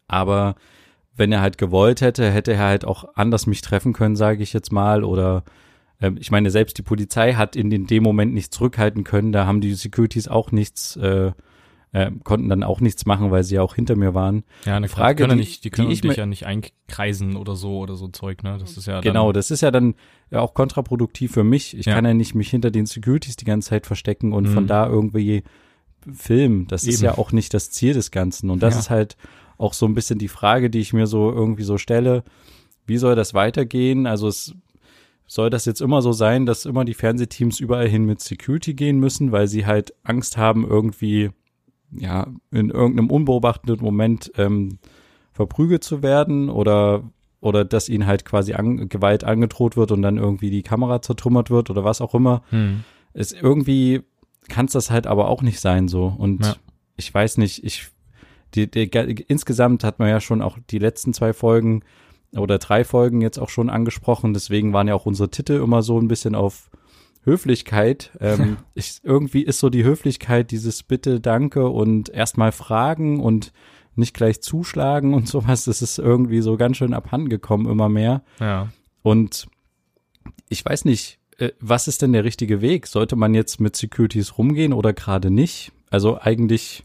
Aber 0.07 0.55
wenn 1.15 1.31
er 1.31 1.41
halt 1.41 1.57
gewollt 1.57 2.01
hätte, 2.01 2.31
hätte 2.31 2.53
er 2.53 2.67
halt 2.67 2.85
auch 2.85 3.05
anders 3.15 3.45
mich 3.47 3.61
treffen 3.61 3.93
können, 3.93 4.15
sage 4.15 4.41
ich 4.41 4.53
jetzt 4.53 4.71
mal, 4.71 5.03
oder 5.03 5.43
äh, 5.99 6.11
ich 6.17 6.31
meine, 6.31 6.49
selbst 6.49 6.77
die 6.77 6.83
Polizei 6.83 7.33
hat 7.33 7.55
in 7.55 7.69
den, 7.69 7.87
dem 7.87 8.03
Moment 8.03 8.33
nichts 8.33 8.55
zurückhalten 8.55 9.03
können, 9.03 9.31
da 9.31 9.45
haben 9.45 9.61
die 9.61 9.73
Securities 9.73 10.27
auch 10.27 10.51
nichts 10.51 10.95
äh, 10.95 11.31
äh, 11.91 12.11
konnten 12.23 12.49
dann 12.49 12.63
auch 12.63 12.81
nichts 12.81 13.05
machen, 13.05 13.31
weil 13.31 13.43
sie 13.43 13.55
ja 13.55 13.61
auch 13.61 13.75
hinter 13.75 13.95
mir 13.95 14.13
waren. 14.13 14.43
Ja, 14.65 14.75
eine 14.75 14.87
Frage, 14.87 15.23
die, 15.23 15.27
können 15.27 15.39
nicht, 15.39 15.63
die 15.63 15.69
können 15.69 15.89
die 15.89 15.99
dich 15.99 16.17
ja 16.17 16.25
nicht 16.25 16.45
einkreisen 16.45 17.35
oder 17.35 17.55
so 17.55 17.79
oder 17.79 17.95
so 17.95 18.07
Zeug, 18.09 18.43
ne? 18.43 18.57
Das 18.59 18.77
ist 18.77 18.85
ja 18.85 19.01
genau, 19.01 19.31
das 19.31 19.49
ist 19.49 19.61
ja 19.61 19.71
dann 19.71 19.95
ja 20.29 20.41
auch 20.41 20.53
kontraproduktiv 20.53 21.31
für 21.31 21.43
mich. 21.43 21.75
Ich 21.77 21.87
ja. 21.87 21.95
kann 21.95 22.05
ja 22.05 22.13
nicht 22.13 22.35
mich 22.35 22.49
hinter 22.49 22.69
den 22.69 22.85
Securities 22.85 23.37
die 23.37 23.45
ganze 23.45 23.69
Zeit 23.69 23.87
verstecken 23.87 24.33
und 24.33 24.49
mhm. 24.49 24.53
von 24.53 24.67
da 24.67 24.87
irgendwie 24.87 25.43
filmen. 26.13 26.67
Das 26.67 26.83
Eben. 26.83 26.93
ist 26.93 27.01
ja 27.01 27.17
auch 27.17 27.31
nicht 27.31 27.53
das 27.53 27.71
Ziel 27.71 27.93
des 27.93 28.11
Ganzen. 28.11 28.49
Und 28.49 28.63
das 28.63 28.75
ja. 28.75 28.79
ist 28.79 28.89
halt 28.89 29.17
auch 29.57 29.73
so 29.73 29.85
ein 29.85 29.93
bisschen 29.93 30.19
die 30.19 30.27
Frage, 30.27 30.69
die 30.69 30.79
ich 30.79 30.93
mir 30.93 31.07
so 31.07 31.31
irgendwie 31.31 31.63
so 31.63 31.77
stelle. 31.77 32.23
Wie 32.85 32.97
soll 32.97 33.15
das 33.15 33.33
weitergehen? 33.33 34.07
Also 34.07 34.27
es 34.27 34.55
soll 35.27 35.49
das 35.49 35.65
jetzt 35.65 35.81
immer 35.81 36.01
so 36.01 36.11
sein, 36.11 36.45
dass 36.45 36.65
immer 36.65 36.85
die 36.85 36.93
Fernsehteams 36.93 37.59
überall 37.59 37.87
hin 37.87 38.05
mit 38.05 38.19
Security 38.21 38.73
gehen 38.73 38.99
müssen, 38.99 39.31
weil 39.31 39.47
sie 39.47 39.65
halt 39.65 39.93
Angst 40.03 40.37
haben, 40.37 40.65
irgendwie 40.67 41.29
ja, 41.91 42.27
in 42.51 42.69
irgendeinem 42.69 43.09
unbeobachteten 43.09 43.83
Moment 43.83 44.31
ähm, 44.37 44.79
verprügelt 45.31 45.83
zu 45.83 46.03
werden 46.03 46.49
oder 46.49 47.03
oder 47.41 47.63
dass 47.63 47.87
ihnen 47.87 48.05
halt 48.05 48.25
quasi 48.25 48.53
an, 48.53 48.89
Gewalt 48.89 49.23
angedroht 49.23 49.77
wird 49.77 49.91
und 49.91 50.01
dann 50.01 50.17
irgendwie 50.17 50.49
die 50.49 50.63
Kamera 50.63 51.01
zertrümmert 51.01 51.49
wird 51.49 51.69
oder 51.69 51.85
was 51.85 52.01
auch 52.01 52.13
immer. 52.13 52.41
Hm. 52.49 52.83
Ist 53.13 53.33
irgendwie 53.33 54.01
kann 54.49 54.65
es 54.65 54.73
das 54.73 54.91
halt 54.91 55.07
aber 55.07 55.29
auch 55.29 55.41
nicht 55.41 55.59
sein 55.59 55.87
so 55.87 56.13
und 56.17 56.45
ja. 56.45 56.55
ich 56.97 57.13
weiß 57.13 57.37
nicht, 57.37 57.63
ich 57.63 57.87
die, 58.55 58.69
die, 58.69 58.89
insgesamt 59.27 59.83
hat 59.83 59.99
man 59.99 60.09
ja 60.09 60.19
schon 60.19 60.41
auch 60.41 60.57
die 60.69 60.79
letzten 60.79 61.13
zwei 61.13 61.33
Folgen 61.33 61.83
oder 62.35 62.57
drei 62.57 62.83
Folgen 62.83 63.21
jetzt 63.21 63.37
auch 63.37 63.49
schon 63.49 63.69
angesprochen, 63.69 64.33
deswegen 64.33 64.73
waren 64.73 64.87
ja 64.87 64.95
auch 64.95 65.05
unsere 65.05 65.29
Titel 65.29 65.53
immer 65.53 65.81
so 65.81 65.99
ein 65.99 66.07
bisschen 66.07 66.35
auf 66.35 66.69
Höflichkeit. 67.23 68.11
Ähm, 68.21 68.57
ich, 68.73 68.99
irgendwie 69.03 69.43
ist 69.43 69.59
so 69.59 69.69
die 69.69 69.83
Höflichkeit 69.83 70.51
dieses 70.51 70.83
Bitte, 70.83 71.19
Danke 71.19 71.69
und 71.69 72.09
erstmal 72.09 72.51
fragen 72.51 73.21
und 73.21 73.53
nicht 73.95 74.13
gleich 74.13 74.41
zuschlagen 74.41 75.13
und 75.13 75.27
sowas. 75.27 75.65
Das 75.65 75.81
ist 75.81 75.99
irgendwie 75.99 76.41
so 76.41 76.57
ganz 76.57 76.77
schön 76.77 76.93
abhandengekommen 76.93 77.69
immer 77.69 77.89
mehr. 77.89 78.23
Ja. 78.39 78.69
Und 79.03 79.47
ich 80.49 80.65
weiß 80.65 80.85
nicht, 80.85 81.18
äh, 81.39 81.51
was 81.59 81.87
ist 81.87 82.01
denn 82.01 82.13
der 82.13 82.23
richtige 82.23 82.61
Weg? 82.61 82.87
Sollte 82.87 83.15
man 83.15 83.33
jetzt 83.33 83.59
mit 83.59 83.75
Securities 83.75 84.37
rumgehen 84.37 84.73
oder 84.73 84.93
gerade 84.93 85.31
nicht? 85.31 85.71
Also 85.89 86.19
eigentlich, 86.19 86.83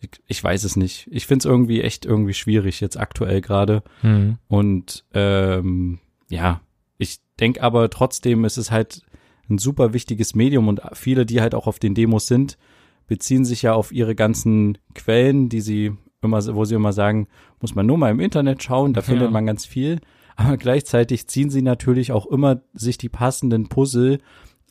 ich, 0.00 0.10
ich 0.26 0.42
weiß 0.42 0.64
es 0.64 0.76
nicht. 0.76 1.08
Ich 1.10 1.26
finde 1.26 1.42
es 1.42 1.44
irgendwie 1.46 1.80
echt 1.80 2.04
irgendwie 2.04 2.34
schwierig 2.34 2.80
jetzt 2.80 2.98
aktuell 2.98 3.40
gerade. 3.40 3.82
Mhm. 4.02 4.38
Und 4.48 5.04
ähm, 5.14 6.00
ja, 6.28 6.60
ich 6.98 7.20
denke 7.40 7.62
aber 7.62 7.88
trotzdem 7.90 8.44
ist 8.44 8.58
es 8.58 8.70
halt 8.70 9.02
ein 9.48 9.58
super 9.58 9.92
wichtiges 9.92 10.34
Medium 10.34 10.68
und 10.68 10.80
viele, 10.92 11.26
die 11.26 11.40
halt 11.40 11.54
auch 11.54 11.66
auf 11.66 11.78
den 11.78 11.94
Demos 11.94 12.26
sind, 12.26 12.58
beziehen 13.06 13.44
sich 13.44 13.62
ja 13.62 13.74
auf 13.74 13.92
ihre 13.92 14.14
ganzen 14.14 14.78
Quellen, 14.94 15.48
die 15.48 15.60
sie 15.60 15.92
immer, 16.22 16.42
wo 16.54 16.64
sie 16.64 16.74
immer 16.74 16.92
sagen, 16.92 17.28
muss 17.60 17.74
man 17.74 17.86
nur 17.86 17.98
mal 17.98 18.10
im 18.10 18.20
Internet 18.20 18.62
schauen, 18.62 18.92
da 18.92 19.00
ja. 19.00 19.06
findet 19.06 19.30
man 19.30 19.46
ganz 19.46 19.66
viel. 19.66 20.00
Aber 20.36 20.56
gleichzeitig 20.56 21.28
ziehen 21.28 21.50
sie 21.50 21.62
natürlich 21.62 22.12
auch 22.12 22.26
immer 22.26 22.62
sich 22.74 22.98
die 22.98 23.08
passenden 23.08 23.68
Puzzle 23.68 24.18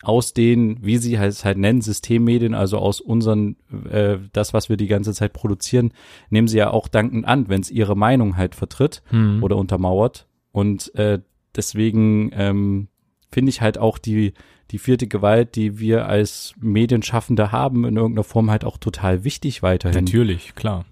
aus 0.03 0.33
den, 0.33 0.77
wie 0.81 0.97
sie 0.97 1.15
es 1.15 1.45
halt 1.45 1.57
nennen, 1.57 1.81
Systemmedien, 1.81 2.53
also 2.53 2.77
aus 2.79 3.01
unseren, 3.01 3.55
äh, 3.89 4.17
das, 4.33 4.53
was 4.53 4.69
wir 4.69 4.77
die 4.77 4.87
ganze 4.87 5.13
Zeit 5.13 5.33
produzieren, 5.33 5.93
nehmen 6.29 6.47
sie 6.47 6.57
ja 6.57 6.71
auch 6.71 6.87
dankend 6.87 7.25
an, 7.25 7.49
wenn 7.49 7.61
es 7.61 7.69
ihre 7.69 7.95
Meinung 7.95 8.37
halt 8.37 8.55
vertritt 8.55 9.03
hm. 9.09 9.43
oder 9.43 9.57
untermauert. 9.57 10.27
Und 10.51 10.93
äh, 10.95 11.19
deswegen 11.55 12.31
ähm, 12.33 12.87
finde 13.31 13.51
ich 13.51 13.61
halt 13.61 13.77
auch 13.77 13.97
die, 13.97 14.33
die 14.71 14.79
vierte 14.79 15.07
Gewalt, 15.07 15.55
die 15.55 15.79
wir 15.79 16.07
als 16.07 16.55
Medienschaffende 16.59 17.51
haben, 17.51 17.85
in 17.85 17.95
irgendeiner 17.95 18.23
Form 18.23 18.49
halt 18.49 18.65
auch 18.65 18.77
total 18.77 19.23
wichtig 19.23 19.61
weiterhin. 19.61 20.05
Natürlich, 20.05 20.55
klar. 20.55 20.85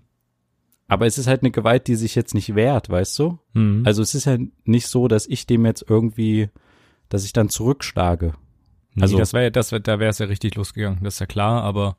Aber 0.90 1.06
es 1.06 1.18
ist 1.18 1.28
halt 1.28 1.44
eine 1.44 1.52
Gewalt, 1.52 1.88
die 1.88 1.96
sich 1.96 2.16
jetzt 2.16 2.34
nicht 2.34 2.56
wehrt, 2.56 2.90
weißt 2.90 3.18
du? 3.20 3.40
Mhm. 3.54 3.84
Also 3.86 4.02
es 4.02 4.16
ist 4.16 4.26
ja 4.26 4.38
nicht 4.66 4.88
so, 4.88 5.08
dass 5.08 5.28
ich 5.28 5.46
dem 5.46 5.66
jetzt 5.66 5.86
irgendwie, 5.88 6.50
dass 7.10 7.24
ich 7.24 7.32
dann 7.32 7.48
zurückschlage. 7.48 8.34
Nee, 8.96 9.04
also 9.04 9.18
das 9.18 9.32
wäre, 9.34 9.52
das 9.52 9.72
wär, 9.72 9.80
da 9.80 10.00
wäre 10.00 10.10
es 10.10 10.18
ja 10.18 10.26
richtig 10.26 10.56
losgegangen, 10.56 11.04
das 11.04 11.14
ist 11.14 11.20
ja 11.20 11.28
klar. 11.28 11.64
Aber 11.64 11.96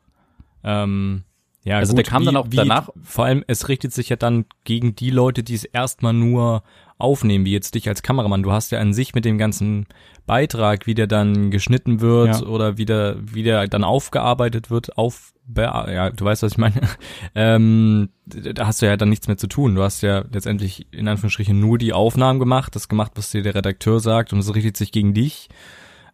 ähm, 0.64 1.22
ja, 1.62 1.78
also 1.78 1.92
gut, 1.92 1.98
der 1.98 2.10
kam 2.10 2.22
wie, 2.22 2.26
dann 2.26 2.36
auch 2.36 2.46
wie, 2.50 2.56
danach. 2.56 2.88
Vor 3.02 3.26
allem, 3.26 3.44
es 3.46 3.68
richtet 3.68 3.92
sich 3.92 4.08
ja 4.08 4.16
dann 4.16 4.46
gegen 4.64 4.96
die 4.96 5.10
Leute, 5.10 5.42
die 5.42 5.54
es 5.54 5.64
erstmal 5.64 6.12
nur 6.12 6.62
aufnehmen, 6.98 7.44
wie 7.44 7.52
jetzt 7.52 7.74
dich 7.74 7.88
als 7.88 8.02
Kameramann. 8.02 8.42
Du 8.42 8.50
hast 8.50 8.72
ja 8.72 8.80
an 8.80 8.92
sich 8.92 9.14
mit 9.14 9.24
dem 9.24 9.38
ganzen 9.38 9.86
Beitrag, 10.26 10.86
wie 10.86 10.94
der 10.94 11.06
dann 11.06 11.50
geschnitten 11.50 12.00
wird 12.00 12.40
ja. 12.40 12.46
oder 12.46 12.78
wie 12.78 12.86
der, 12.86 13.16
wie 13.20 13.42
der 13.42 13.68
dann 13.68 13.84
aufgearbeitet 13.84 14.70
wird, 14.70 14.96
auf, 14.96 15.32
ja, 15.56 16.10
du 16.10 16.24
weißt, 16.24 16.42
was 16.42 16.52
ich 16.52 16.58
meine. 16.58 16.80
ähm, 17.34 18.10
da 18.26 18.66
hast 18.66 18.82
du 18.82 18.86
ja 18.86 18.96
dann 18.96 19.08
nichts 19.08 19.26
mehr 19.28 19.36
zu 19.36 19.46
tun. 19.46 19.74
Du 19.74 19.82
hast 19.82 20.02
ja 20.02 20.24
letztendlich 20.30 20.86
in 20.92 21.08
Anführungsstrichen 21.08 21.58
nur 21.58 21.78
die 21.78 21.92
Aufnahmen 21.92 22.38
gemacht, 22.38 22.76
das 22.76 22.88
gemacht, 22.88 23.12
was 23.14 23.30
dir 23.30 23.42
der 23.42 23.54
Redakteur 23.54 24.00
sagt 24.00 24.32
und 24.32 24.38
es 24.38 24.54
richtet 24.54 24.76
sich 24.76 24.92
gegen 24.92 25.14
dich. 25.14 25.48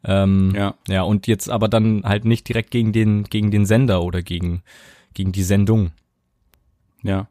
Ähm, 0.05 0.53
ja. 0.55 0.75
ja, 0.89 1.03
und 1.03 1.27
jetzt 1.27 1.51
aber 1.51 1.69
dann 1.69 2.05
halt 2.05 2.25
nicht 2.25 2.49
direkt 2.49 2.71
gegen 2.71 2.93
den, 2.93 3.25
gegen 3.25 3.51
den 3.51 3.67
Sender 3.67 4.03
oder 4.03 4.23
gegen, 4.23 4.63
gegen 5.15 5.33
die 5.33 5.43
Sendung. 5.43 5.91
Ja. 7.03 7.29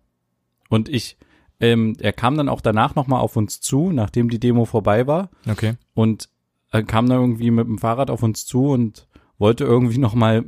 Und 0.70 0.90
ich, 0.90 1.18
ähm, 1.60 1.96
er 2.00 2.14
kam 2.14 2.38
dann 2.38 2.50
auch 2.50 2.62
danach 2.62 2.96
nochmal 2.96 3.22
auf 3.22 3.38
uns 3.38 3.62
zu, 3.62 3.92
nachdem 3.92 4.30
die 4.30 4.40
Demo 4.40 4.66
vorbei 4.66 5.08
war. 5.08 5.30
Okay. 5.50 5.76
Und 5.94 6.30
er 6.72 6.84
kam 6.84 7.08
dann 7.08 7.20
irgendwie 7.20 7.52
mit 7.52 7.68
dem 7.68 7.78
Fahrrad 7.78 8.10
auf 8.10 8.24
uns 8.24 8.46
zu 8.46 8.68
und 8.68 9.08
wollte 9.38 9.64
irgendwie 9.64 9.98
nochmal 9.98 10.44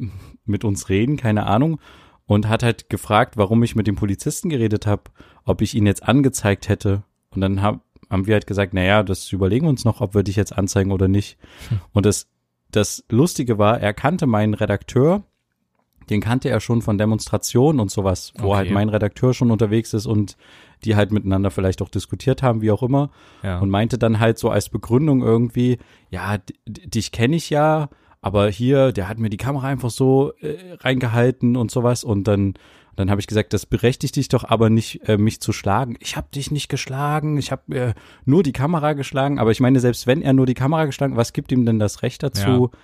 mit 0.47 0.63
uns 0.63 0.89
reden, 0.89 1.17
keine 1.17 1.45
Ahnung. 1.45 1.79
Und 2.25 2.49
hat 2.49 2.61
halt 2.61 2.89
gefragt, 2.89 3.37
warum 3.37 3.63
ich 3.63 3.75
mit 3.75 3.87
dem 3.87 3.95
Polizisten 3.95 4.49
geredet 4.49 4.85
habe, 4.85 5.03
ob 5.45 5.61
ich 5.61 5.75
ihn 5.75 5.85
jetzt 5.85 6.03
angezeigt 6.03 6.67
hätte. 6.67 7.03
Und 7.29 7.39
dann 7.41 7.61
hab, 7.61 7.81
haben 8.09 8.27
wir 8.27 8.33
halt 8.33 8.47
gesagt, 8.47 8.73
naja, 8.73 9.01
das 9.03 9.31
überlegen 9.31 9.65
wir 9.65 9.69
uns 9.69 9.85
noch, 9.85 10.01
ob 10.01 10.13
wir 10.13 10.23
dich 10.23 10.35
jetzt 10.35 10.57
anzeigen 10.57 10.91
oder 10.91 11.07
nicht. 11.07 11.37
Hm. 11.69 11.79
Und 11.93 12.05
das, 12.05 12.27
das 12.69 13.05
Lustige 13.09 13.57
war, 13.57 13.79
er 13.79 13.93
kannte 13.93 14.27
meinen 14.27 14.53
Redakteur, 14.53 15.23
den 16.09 16.21
kannte 16.21 16.49
er 16.49 16.59
schon 16.59 16.81
von 16.81 16.97
Demonstrationen 16.97 17.79
und 17.79 17.91
sowas, 17.91 18.33
wo 18.37 18.49
okay. 18.49 18.57
halt 18.57 18.71
mein 18.71 18.89
Redakteur 18.89 19.33
schon 19.33 19.51
unterwegs 19.51 19.93
ist 19.93 20.05
und 20.05 20.37
die 20.83 20.95
halt 20.95 21.11
miteinander 21.11 21.51
vielleicht 21.51 21.81
auch 21.81 21.89
diskutiert 21.89 22.43
haben, 22.43 22.61
wie 22.61 22.71
auch 22.71 22.83
immer. 22.83 23.09
Ja. 23.43 23.59
Und 23.59 23.69
meinte 23.69 23.97
dann 23.97 24.19
halt 24.19 24.37
so 24.37 24.49
als 24.49 24.69
Begründung 24.69 25.21
irgendwie, 25.21 25.79
ja, 26.09 26.37
dich 26.65 27.11
kenne 27.11 27.35
ich 27.35 27.49
ja, 27.49 27.89
aber 28.27 28.49
hier, 28.49 28.91
der 28.91 29.09
hat 29.09 29.17
mir 29.17 29.29
die 29.29 29.37
Kamera 29.37 29.67
einfach 29.67 29.89
so 29.89 30.33
äh, 30.41 30.55
reingehalten 30.79 31.57
und 31.57 31.71
sowas 31.71 32.03
und 32.03 32.25
dann 32.25 32.53
dann 32.95 33.11
habe 33.11 33.21
ich 33.21 33.27
gesagt, 33.27 33.53
das 33.53 33.67
berechtigt 33.67 34.15
dich 34.15 34.27
doch 34.27 34.43
aber 34.43 34.71
nicht, 34.71 35.07
äh, 35.07 35.19
mich 35.19 35.39
zu 35.39 35.53
schlagen. 35.53 35.97
Ich 35.99 36.17
habe 36.17 36.29
dich 36.33 36.49
nicht 36.49 36.67
geschlagen, 36.67 37.37
ich 37.37 37.51
habe 37.51 37.75
äh, 37.75 37.93
nur 38.25 38.41
die 38.41 38.53
Kamera 38.53 38.93
geschlagen. 38.93 39.37
Aber 39.37 39.51
ich 39.51 39.59
meine, 39.59 39.79
selbst 39.79 40.07
wenn 40.07 40.23
er 40.23 40.33
nur 40.33 40.47
die 40.47 40.55
Kamera 40.55 40.85
geschlagen, 40.85 41.15
was 41.15 41.31
gibt 41.31 41.51
ihm 41.51 41.63
denn 41.63 41.77
das 41.77 42.01
Recht 42.01 42.23
dazu, 42.23 42.71
ja 42.73 42.79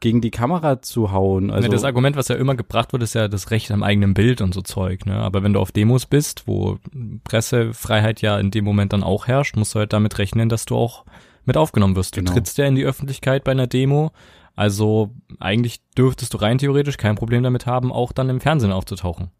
gegen 0.00 0.20
die 0.20 0.30
Kamera 0.30 0.80
zu 0.80 1.10
hauen. 1.10 1.50
Also 1.50 1.68
das 1.68 1.84
Argument, 1.84 2.16
was 2.16 2.28
ja 2.28 2.36
immer 2.36 2.54
gebracht 2.54 2.92
wird, 2.92 3.02
ist 3.02 3.14
ja 3.14 3.26
das 3.26 3.50
Recht 3.50 3.70
am 3.70 3.82
eigenen 3.82 4.14
Bild 4.14 4.40
und 4.40 4.54
so 4.54 4.62
Zeug. 4.62 5.06
Ne? 5.06 5.14
Aber 5.14 5.42
wenn 5.42 5.52
du 5.52 5.60
auf 5.60 5.72
Demos 5.72 6.06
bist, 6.06 6.46
wo 6.46 6.78
Pressefreiheit 7.24 8.22
ja 8.22 8.38
in 8.38 8.50
dem 8.50 8.64
Moment 8.64 8.92
dann 8.92 9.02
auch 9.02 9.26
herrscht, 9.26 9.56
musst 9.56 9.74
du 9.74 9.80
halt 9.80 9.92
damit 9.92 10.18
rechnen, 10.18 10.48
dass 10.48 10.66
du 10.66 10.76
auch 10.76 11.04
mit 11.44 11.56
aufgenommen 11.56 11.96
wirst. 11.96 12.16
Du 12.16 12.20
genau. 12.20 12.32
trittst 12.32 12.58
ja 12.58 12.66
in 12.66 12.76
die 12.76 12.84
Öffentlichkeit 12.84 13.42
bei 13.42 13.52
einer 13.52 13.66
Demo. 13.66 14.12
Also 14.58 15.14
eigentlich 15.38 15.80
dürftest 15.96 16.34
du 16.34 16.38
rein 16.38 16.58
theoretisch 16.58 16.96
kein 16.96 17.14
Problem 17.14 17.44
damit 17.44 17.64
haben, 17.66 17.92
auch 17.92 18.10
dann 18.10 18.28
im 18.28 18.40
Fernsehen 18.40 18.72
aufzutauchen. 18.72 19.30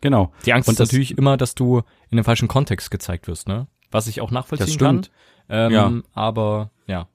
Genau. 0.00 0.30
Die 0.46 0.52
Angst 0.52 0.68
und 0.68 0.74
ist 0.74 0.78
natürlich 0.78 1.18
immer, 1.18 1.36
dass 1.36 1.56
du 1.56 1.82
in 2.08 2.18
dem 2.18 2.24
falschen 2.24 2.46
Kontext 2.46 2.92
gezeigt 2.92 3.26
wirst, 3.26 3.48
ne? 3.48 3.66
Was 3.90 4.06
ich 4.06 4.20
auch 4.20 4.30
nachvollziehen 4.30 4.78
kann. 4.78 5.06
Ähm, 5.48 5.72
ja. 5.72 5.92
Aber 6.12 6.70
ja. 6.86 7.08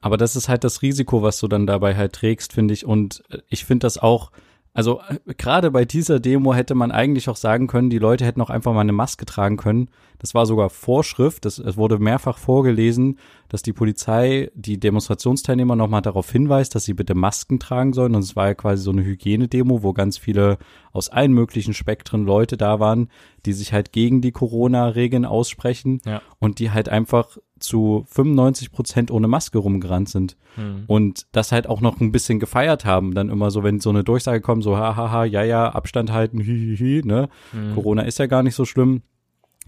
Aber 0.00 0.16
das 0.16 0.34
ist 0.34 0.48
halt 0.48 0.64
das 0.64 0.80
Risiko, 0.80 1.22
was 1.22 1.38
du 1.40 1.46
dann 1.46 1.66
dabei 1.66 1.94
halt 1.94 2.14
trägst, 2.14 2.54
finde 2.54 2.72
ich. 2.72 2.86
Und 2.86 3.22
ich 3.50 3.66
finde 3.66 3.84
das 3.84 3.98
auch, 3.98 4.32
also 4.72 5.00
äh, 5.08 5.34
gerade 5.36 5.70
bei 5.70 5.84
dieser 5.84 6.20
Demo 6.20 6.54
hätte 6.54 6.74
man 6.74 6.92
eigentlich 6.92 7.28
auch 7.28 7.36
sagen 7.36 7.66
können, 7.66 7.90
die 7.90 7.98
Leute 7.98 8.24
hätten 8.24 8.40
auch 8.40 8.50
einfach 8.50 8.72
mal 8.72 8.80
eine 8.80 8.92
Maske 8.92 9.26
tragen 9.26 9.56
können. 9.56 9.90
Das 10.18 10.34
war 10.34 10.46
sogar 10.46 10.70
Vorschrift. 10.70 11.44
Das, 11.44 11.58
es 11.58 11.76
wurde 11.76 11.98
mehrfach 11.98 12.38
vorgelesen, 12.38 13.18
dass 13.48 13.62
die 13.62 13.72
Polizei 13.72 14.50
die 14.54 14.78
Demonstrationsteilnehmer 14.78 15.76
nochmal 15.76 16.02
darauf 16.02 16.30
hinweist, 16.30 16.74
dass 16.74 16.84
sie 16.84 16.94
bitte 16.94 17.14
Masken 17.14 17.58
tragen 17.58 17.92
sollen. 17.92 18.14
Und 18.14 18.22
es 18.22 18.36
war 18.36 18.48
ja 18.48 18.54
quasi 18.54 18.82
so 18.82 18.90
eine 18.90 19.04
Hygienedemo, 19.04 19.82
wo 19.82 19.92
ganz 19.92 20.18
viele 20.18 20.58
aus 20.92 21.08
allen 21.08 21.32
möglichen 21.32 21.74
Spektren 21.74 22.24
Leute 22.24 22.56
da 22.56 22.78
waren, 22.78 23.08
die 23.46 23.52
sich 23.52 23.72
halt 23.72 23.92
gegen 23.92 24.20
die 24.20 24.32
Corona-Regeln 24.32 25.24
aussprechen 25.24 26.00
ja. 26.04 26.20
und 26.38 26.58
die 26.58 26.70
halt 26.70 26.88
einfach 26.88 27.38
zu 27.60 28.04
95 28.08 28.72
Prozent 28.72 29.10
ohne 29.10 29.28
Maske 29.28 29.58
rumgerannt 29.58 30.08
sind 30.08 30.36
mhm. 30.56 30.84
und 30.86 31.26
das 31.32 31.52
halt 31.52 31.68
auch 31.68 31.80
noch 31.80 32.00
ein 32.00 32.12
bisschen 32.12 32.40
gefeiert 32.40 32.84
haben. 32.84 33.14
Dann 33.14 33.28
immer 33.28 33.50
so, 33.50 33.62
wenn 33.62 33.80
so 33.80 33.90
eine 33.90 34.04
Durchsage 34.04 34.40
kommt, 34.40 34.64
so 34.64 34.76
hahaha, 34.76 35.24
ja, 35.24 35.44
ja, 35.44 35.70
Abstand 35.70 36.12
halten, 36.12 36.40
hihihi, 36.40 37.02
ne? 37.04 37.28
Mhm. 37.52 37.74
Corona 37.74 38.02
ist 38.02 38.18
ja 38.18 38.26
gar 38.26 38.42
nicht 38.42 38.54
so 38.54 38.64
schlimm. 38.64 39.02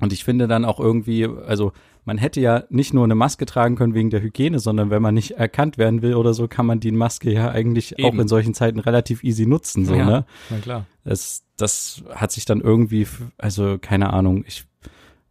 Und 0.01 0.13
ich 0.13 0.25
finde 0.25 0.49
dann 0.49 0.65
auch 0.65 0.81
irgendwie, 0.81 1.27
also 1.27 1.73
man 2.05 2.19
hätte 2.19 2.41
ja 2.41 2.65
nicht 2.71 2.93
nur 2.93 3.05
eine 3.05 3.15
Maske 3.15 3.47
tragen 3.47 3.77
können 3.77 3.95
wegen 3.95 4.11
der 4.11 4.23
Hygiene, 4.23 4.59
sondern 4.59 4.91
wenn 4.91 5.03
man 5.03 5.15
nicht 5.15 5.33
erkannt 5.33 5.79
werden 5.79 6.03
will 6.03 6.15
oder 6.15 6.35
so, 6.35 6.49
kann 6.49 6.67
man 6.67 6.81
die 6.81 6.91
Maske 6.91 7.33
ja 7.33 7.51
eigentlich 7.51 7.99
Eben. 7.99 8.09
auch 8.09 8.21
in 8.21 8.29
solchen 8.29 8.55
Zeiten 8.55 8.81
relativ 8.81 9.23
easy 9.23 9.47
nutzen, 9.47 9.85
so, 9.85 9.95
ja, 9.95 10.05
ne? 10.05 10.27
Na 10.51 10.59
klar. 10.59 10.87
Das, 11.05 11.45
das 11.57 12.03
hat 12.13 12.33
sich 12.33 12.45
dann 12.45 12.61
irgendwie, 12.61 13.07
also 13.39 13.79
keine 13.81 14.13
Ahnung, 14.13 14.45
ich 14.47 14.65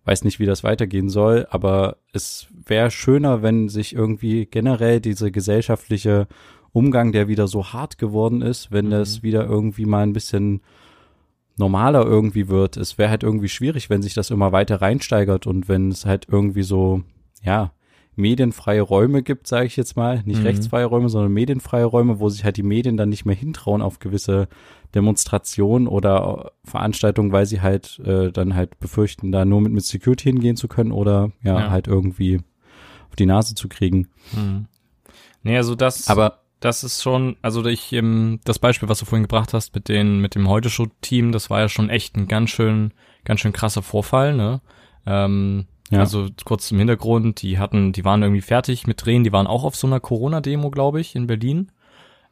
weiß 0.05 0.23
nicht, 0.23 0.39
wie 0.39 0.45
das 0.45 0.63
weitergehen 0.63 1.09
soll, 1.09 1.47
aber 1.49 1.97
es 2.13 2.47
wäre 2.65 2.91
schöner, 2.91 3.41
wenn 3.41 3.69
sich 3.69 3.93
irgendwie 3.93 4.45
generell 4.45 4.99
diese 4.99 5.31
gesellschaftliche 5.31 6.27
Umgang, 6.73 7.11
der 7.11 7.27
wieder 7.27 7.47
so 7.47 7.73
hart 7.73 7.97
geworden 7.97 8.41
ist, 8.41 8.71
wenn 8.71 8.87
mhm. 8.87 8.91
das 8.91 9.23
wieder 9.23 9.45
irgendwie 9.45 9.85
mal 9.85 10.03
ein 10.03 10.13
bisschen 10.13 10.61
normaler 11.57 12.05
irgendwie 12.05 12.47
wird. 12.47 12.77
Es 12.77 12.97
wäre 12.97 13.09
halt 13.09 13.23
irgendwie 13.23 13.49
schwierig, 13.49 13.89
wenn 13.89 14.01
sich 14.01 14.13
das 14.13 14.31
immer 14.31 14.51
weiter 14.51 14.81
reinsteigert 14.81 15.47
und 15.47 15.67
wenn 15.69 15.89
es 15.89 16.05
halt 16.05 16.27
irgendwie 16.29 16.63
so, 16.63 17.03
ja, 17.43 17.71
medienfreie 18.15 18.81
Räume 18.81 19.23
gibt, 19.23 19.47
sage 19.47 19.67
ich 19.67 19.77
jetzt 19.77 19.95
mal, 19.95 20.21
nicht 20.25 20.39
mhm. 20.39 20.47
rechtsfreie 20.47 20.85
Räume, 20.85 21.09
sondern 21.09 21.31
medienfreie 21.31 21.85
Räume, 21.85 22.19
wo 22.19 22.29
sich 22.29 22.43
halt 22.43 22.57
die 22.57 22.63
Medien 22.63 22.97
dann 22.97 23.09
nicht 23.09 23.25
mehr 23.25 23.35
hintrauen 23.35 23.81
auf 23.81 23.99
gewisse 23.99 24.47
Demonstrationen 24.93 25.87
oder 25.87 26.51
Veranstaltungen, 26.65 27.31
weil 27.31 27.45
sie 27.45 27.61
halt 27.61 27.99
äh, 28.05 28.31
dann 28.31 28.55
halt 28.55 28.79
befürchten, 28.79 29.31
da 29.31 29.45
nur 29.45 29.61
mit, 29.61 29.71
mit 29.71 29.85
Security 29.85 30.29
hingehen 30.31 30.57
zu 30.57 30.67
können 30.67 30.91
oder 30.91 31.31
ja, 31.41 31.59
ja. 31.59 31.69
halt 31.69 31.87
irgendwie 31.87 32.41
auf 33.09 33.15
die 33.15 33.25
Nase 33.25 33.55
zu 33.55 33.69
kriegen. 33.69 34.07
Mhm. 34.33 34.65
Nee, 35.43 35.57
also 35.57 35.75
das, 35.75 36.07
aber 36.07 36.41
das 36.59 36.83
ist 36.83 37.01
schon, 37.01 37.37
also 37.41 37.65
ich, 37.65 37.91
ähm, 37.93 38.39
das 38.43 38.59
Beispiel, 38.59 38.87
was 38.87 38.99
du 38.99 39.05
vorhin 39.05 39.23
gebracht 39.23 39.53
hast 39.53 39.73
mit 39.73 39.89
den, 39.89 40.19
mit 40.19 40.35
dem 40.35 40.47
Heute-Show-Team, 40.47 41.31
das 41.31 41.49
war 41.49 41.61
ja 41.61 41.69
schon 41.69 41.89
echt 41.89 42.15
ein 42.15 42.27
ganz 42.27 42.51
schön, 42.51 42.93
ganz 43.25 43.39
schön 43.39 43.53
krasser 43.53 43.81
Vorfall, 43.81 44.35
ne? 44.35 44.61
Ähm, 45.05 45.65
ja. 45.91 45.99
Also 45.99 46.27
kurz 46.45 46.67
zum 46.67 46.77
Hintergrund, 46.79 47.41
die 47.41 47.59
hatten, 47.59 47.91
die 47.91 48.05
waren 48.05 48.23
irgendwie 48.23 48.41
fertig 48.41 48.87
mit 48.87 49.05
Drehen, 49.05 49.23
die 49.23 49.33
waren 49.33 49.47
auch 49.47 49.63
auf 49.63 49.75
so 49.75 49.87
einer 49.87 49.99
Corona-Demo, 49.99 50.71
glaube 50.71 51.01
ich, 51.01 51.15
in 51.15 51.27
Berlin. 51.27 51.71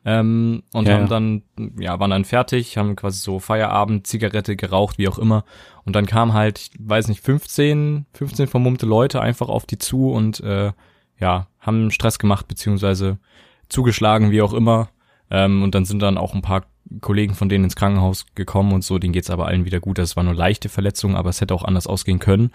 Ähm, 0.06 0.64
und 0.72 0.88
ja, 0.88 0.94
haben 0.94 1.10
dann, 1.10 1.44
ja, 1.78 2.00
waren 2.00 2.12
dann 2.12 2.24
fertig, 2.24 2.78
haben 2.78 2.96
quasi 2.96 3.20
so 3.20 3.40
Feierabend, 3.40 4.08
Zigarette 4.08 4.56
geraucht, 4.56 4.98
wie 4.98 5.10
auch 5.10 5.20
immer. 5.20 5.44
Und 5.84 5.96
dann 5.96 6.06
kam 6.06 6.34
halt, 6.34 6.60
ich 6.60 6.72
weiß 6.80 7.10
nicht, 7.10 7.22
15, 7.22 8.06
15 8.14 8.48
vermummte 8.48 8.86
Leute 8.86 9.20
einfach 9.22 9.50
auf 9.50 9.66
die 9.66 9.78
zu 9.78 10.10
und 10.10 10.40
äh, 10.40 10.72
ja, 11.20 11.48
haben 11.60 11.92
Stress 11.92 12.18
gemacht, 12.18 12.48
beziehungsweise 12.48 13.20
zugeschlagen, 13.68 14.32
wie 14.32 14.42
auch 14.42 14.54
immer. 14.54 14.90
Ähm, 15.30 15.64
und 15.64 15.76
dann 15.76 15.84
sind 15.84 16.02
dann 16.02 16.18
auch 16.18 16.34
ein 16.34 16.42
paar 16.42 16.64
Kollegen 17.02 17.36
von 17.36 17.50
denen 17.50 17.66
ins 17.66 17.76
Krankenhaus 17.76 18.26
gekommen 18.36 18.74
und 18.74 18.84
so, 18.84 18.98
denen 18.98 19.14
geht's 19.14 19.30
aber 19.30 19.48
allen 19.48 19.66
wieder 19.66 19.82
gut. 19.82 19.98
Das 19.98 20.16
war 20.16 20.24
nur 20.24 20.34
leichte 20.34 20.70
Verletzungen, 20.70 21.16
aber 21.16 21.30
es 21.30 21.42
hätte 21.42 21.54
auch 21.54 21.66
anders 21.66 21.88
ausgehen 21.88 22.20
können. 22.20 22.52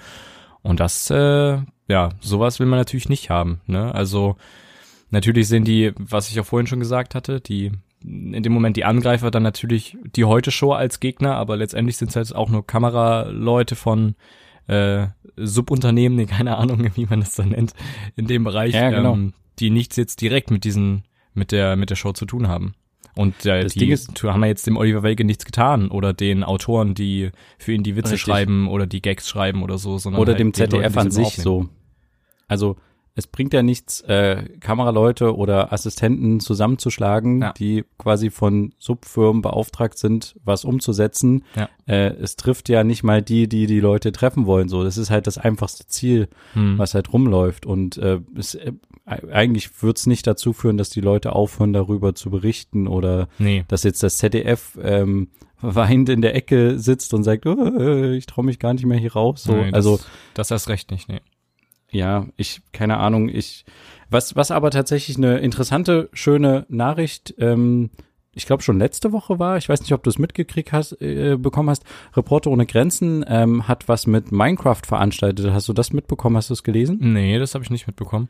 Und 0.64 0.80
das, 0.80 1.10
äh, 1.10 1.58
ja, 1.88 2.08
sowas 2.20 2.58
will 2.58 2.66
man 2.66 2.80
natürlich 2.80 3.08
nicht 3.08 3.30
haben. 3.30 3.60
Ne? 3.66 3.94
Also 3.94 4.36
natürlich 5.10 5.46
sind 5.46 5.68
die, 5.68 5.92
was 5.98 6.28
ich 6.28 6.34
ja 6.34 6.42
vorhin 6.42 6.66
schon 6.66 6.80
gesagt 6.80 7.14
hatte, 7.14 7.40
die 7.40 7.70
in 8.02 8.42
dem 8.42 8.52
Moment 8.52 8.76
die 8.76 8.84
Angreifer 8.84 9.30
dann 9.30 9.42
natürlich 9.42 9.96
die 10.16 10.24
Heute-Show 10.24 10.72
als 10.72 11.00
Gegner, 11.00 11.36
aber 11.36 11.56
letztendlich 11.56 11.96
sind 11.96 12.08
es 12.08 12.16
halt 12.16 12.34
auch 12.34 12.50
nur 12.50 12.66
Kameraleute 12.66 13.76
von 13.76 14.14
äh, 14.66 15.06
Subunternehmen, 15.36 16.26
keine 16.26 16.56
Ahnung, 16.56 16.90
wie 16.94 17.06
man 17.06 17.20
das 17.20 17.34
dann 17.34 17.50
nennt, 17.50 17.74
in 18.16 18.26
dem 18.26 18.44
Bereich, 18.44 18.74
ja, 18.74 18.90
genau. 18.90 19.14
ähm, 19.14 19.34
die 19.58 19.70
nichts 19.70 19.96
jetzt 19.96 20.20
direkt 20.20 20.50
mit 20.50 20.64
diesen, 20.64 21.04
mit 21.34 21.52
der, 21.52 21.76
mit 21.76 21.90
der 21.90 21.96
Show 21.96 22.12
zu 22.12 22.26
tun 22.26 22.48
haben. 22.48 22.74
Und 23.14 23.46
äh, 23.46 23.62
das 23.62 23.74
die 23.74 23.80
Ding 23.80 23.90
ist, 23.90 24.22
haben 24.22 24.42
ja 24.42 24.48
jetzt 24.48 24.66
dem 24.66 24.76
Oliver 24.76 25.02
Welke 25.02 25.24
nichts 25.24 25.44
getan 25.44 25.90
oder 25.90 26.12
den 26.12 26.44
Autoren, 26.44 26.94
die 26.94 27.30
für 27.58 27.72
ihn 27.72 27.82
die 27.82 27.96
Witze 27.96 28.12
richtig. 28.12 28.32
schreiben 28.32 28.68
oder 28.68 28.86
die 28.86 29.02
Gags 29.02 29.28
schreiben 29.28 29.62
oder 29.62 29.78
so, 29.78 29.98
sondern 29.98 30.20
oder 30.20 30.32
halt 30.32 30.40
dem 30.40 30.54
ZDF 30.54 30.82
Leute, 30.82 31.00
an 31.00 31.10
sich 31.10 31.36
so. 31.36 31.68
Also 32.48 32.76
es 33.16 33.28
bringt 33.28 33.54
ja 33.54 33.62
nichts, 33.62 34.00
äh, 34.02 34.42
Kameraleute 34.58 35.36
oder 35.36 35.72
Assistenten 35.72 36.40
zusammenzuschlagen, 36.40 37.42
ja. 37.42 37.52
die 37.52 37.84
quasi 37.96 38.30
von 38.30 38.74
Subfirmen 38.78 39.40
beauftragt 39.40 39.98
sind, 39.98 40.34
was 40.44 40.64
umzusetzen. 40.64 41.44
Ja. 41.54 41.68
Äh, 41.86 42.14
es 42.14 42.34
trifft 42.34 42.68
ja 42.68 42.82
nicht 42.82 43.04
mal 43.04 43.22
die, 43.22 43.48
die 43.48 43.66
die 43.66 43.78
Leute 43.78 44.10
treffen 44.10 44.46
wollen. 44.46 44.68
So, 44.68 44.82
das 44.82 44.98
ist 44.98 45.10
halt 45.10 45.28
das 45.28 45.38
einfachste 45.38 45.86
Ziel, 45.86 46.28
hm. 46.54 46.76
was 46.76 46.94
halt 46.94 47.12
rumläuft. 47.12 47.66
Und 47.66 47.98
äh, 47.98 48.20
es, 48.36 48.58
äh, 49.06 49.30
eigentlich 49.30 49.82
wird's 49.82 50.06
nicht 50.06 50.26
dazu 50.26 50.52
führen, 50.52 50.76
dass 50.76 50.90
die 50.90 51.00
Leute 51.00 51.32
aufhören, 51.32 51.72
darüber 51.72 52.14
zu 52.14 52.30
berichten 52.30 52.86
oder 52.86 53.28
nee. 53.38 53.64
dass 53.68 53.82
jetzt 53.82 54.02
das 54.02 54.18
ZDF 54.18 54.78
ähm, 54.82 55.28
weinend 55.60 56.08
in 56.08 56.22
der 56.22 56.34
Ecke 56.34 56.78
sitzt 56.78 57.14
und 57.14 57.24
sagt, 57.24 57.46
oh, 57.46 58.10
ich 58.12 58.26
traue 58.26 58.44
mich 58.44 58.58
gar 58.58 58.74
nicht 58.74 58.86
mehr 58.86 58.98
hier 58.98 59.12
raus. 59.12 59.44
So, 59.44 59.54
nee, 59.54 59.70
das, 59.70 59.74
also 59.74 60.00
das 60.34 60.50
erst 60.50 60.68
recht 60.68 60.90
nicht. 60.90 61.08
Nee 61.08 61.20
ja, 61.94 62.26
ich, 62.36 62.60
keine 62.72 62.98
Ahnung, 62.98 63.28
ich, 63.28 63.64
was, 64.10 64.36
was 64.36 64.50
aber 64.50 64.70
tatsächlich 64.70 65.16
eine 65.16 65.38
interessante, 65.38 66.10
schöne 66.12 66.66
Nachricht, 66.68 67.34
ähm, 67.38 67.90
ich 68.32 68.46
glaube 68.46 68.62
schon 68.64 68.78
letzte 68.78 69.12
Woche 69.12 69.38
war, 69.38 69.56
ich 69.56 69.68
weiß 69.68 69.80
nicht, 69.80 69.92
ob 69.92 70.02
du 70.02 70.10
es 70.10 70.18
mitgekriegt 70.18 70.72
hast, 70.72 71.00
äh, 71.00 71.36
bekommen 71.38 71.70
hast, 71.70 71.84
Reporter 72.16 72.50
ohne 72.50 72.66
Grenzen 72.66 73.24
ähm, 73.28 73.68
hat 73.68 73.88
was 73.88 74.06
mit 74.06 74.32
Minecraft 74.32 74.82
veranstaltet. 74.84 75.50
Hast 75.52 75.68
du 75.68 75.72
das 75.72 75.92
mitbekommen? 75.92 76.36
Hast 76.36 76.50
du 76.50 76.54
es 76.54 76.64
gelesen? 76.64 76.98
Nee, 77.00 77.38
das 77.38 77.54
habe 77.54 77.62
ich 77.62 77.70
nicht 77.70 77.86
mitbekommen. 77.86 78.28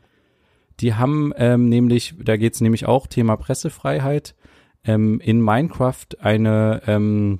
Die 0.79 0.93
haben 0.93 1.33
ähm, 1.37 1.69
nämlich, 1.69 2.15
da 2.21 2.37
geht's 2.37 2.61
nämlich 2.61 2.85
auch 2.85 3.07
Thema 3.07 3.37
Pressefreiheit, 3.37 4.35
ähm, 4.83 5.19
in 5.19 5.41
Minecraft 5.41 6.07
eine 6.19 6.81
ähm, 6.87 7.39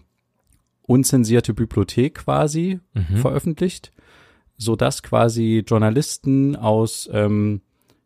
unzensierte 0.84 1.54
Bibliothek 1.54 2.16
quasi 2.16 2.80
mhm. 2.94 3.18
veröffentlicht, 3.18 3.92
so 4.58 4.76
dass 4.76 5.04
quasi 5.04 5.64
Journalisten 5.68 6.56
aus 6.56 7.10
ähm, 7.12 7.62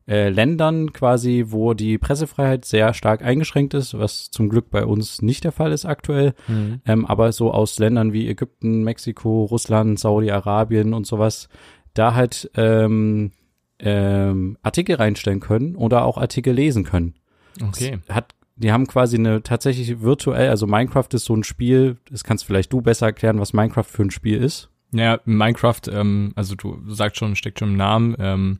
äh, 0.07 0.29
Ländern 0.29 0.91
quasi, 0.91 1.45
wo 1.49 1.73
die 1.75 1.99
Pressefreiheit 1.99 2.65
sehr 2.65 2.93
stark 2.93 3.21
eingeschränkt 3.21 3.75
ist, 3.75 3.97
was 3.97 4.31
zum 4.31 4.49
Glück 4.49 4.71
bei 4.71 4.85
uns 4.85 5.21
nicht 5.21 5.43
der 5.43 5.51
Fall 5.51 5.71
ist 5.71 5.85
aktuell, 5.85 6.33
mhm. 6.47 6.81
ähm, 6.85 7.05
aber 7.05 7.31
so 7.31 7.51
aus 7.51 7.77
Ländern 7.77 8.11
wie 8.11 8.27
Ägypten, 8.27 8.83
Mexiko, 8.83 9.43
Russland, 9.43 9.99
Saudi-Arabien 9.99 10.93
und 10.95 11.05
sowas, 11.05 11.47
da 11.93 12.15
halt 12.15 12.49
ähm, 12.55 13.31
ähm, 13.79 14.57
Artikel 14.61 14.95
reinstellen 14.95 15.39
können 15.39 15.75
oder 15.75 16.05
auch 16.05 16.17
Artikel 16.17 16.53
lesen 16.53 16.83
können. 16.83 17.15
Okay. 17.61 17.99
Das 18.07 18.15
hat 18.15 18.35
die 18.55 18.73
haben 18.73 18.87
quasi 18.87 19.15
eine 19.15 19.41
tatsächlich 19.41 20.01
virtuell, 20.01 20.49
also 20.49 20.67
Minecraft 20.67 21.07
ist 21.13 21.23
so 21.23 21.33
ein 21.33 21.45
Spiel, 21.45 21.95
das 22.11 22.25
kannst 22.25 22.43
vielleicht 22.43 22.73
du 22.73 22.81
besser 22.81 23.05
erklären, 23.05 23.39
was 23.39 23.53
Minecraft 23.53 23.85
für 23.85 24.03
ein 24.03 24.11
Spiel 24.11 24.43
ist. 24.43 24.69
Ja, 24.91 25.21
Minecraft, 25.23 25.81
ähm, 25.89 26.33
also 26.35 26.55
du 26.55 26.77
sagst 26.89 27.17
schon, 27.17 27.37
steckt 27.37 27.59
schon 27.59 27.69
im 27.69 27.77
Namen, 27.77 28.17
ähm, 28.19 28.59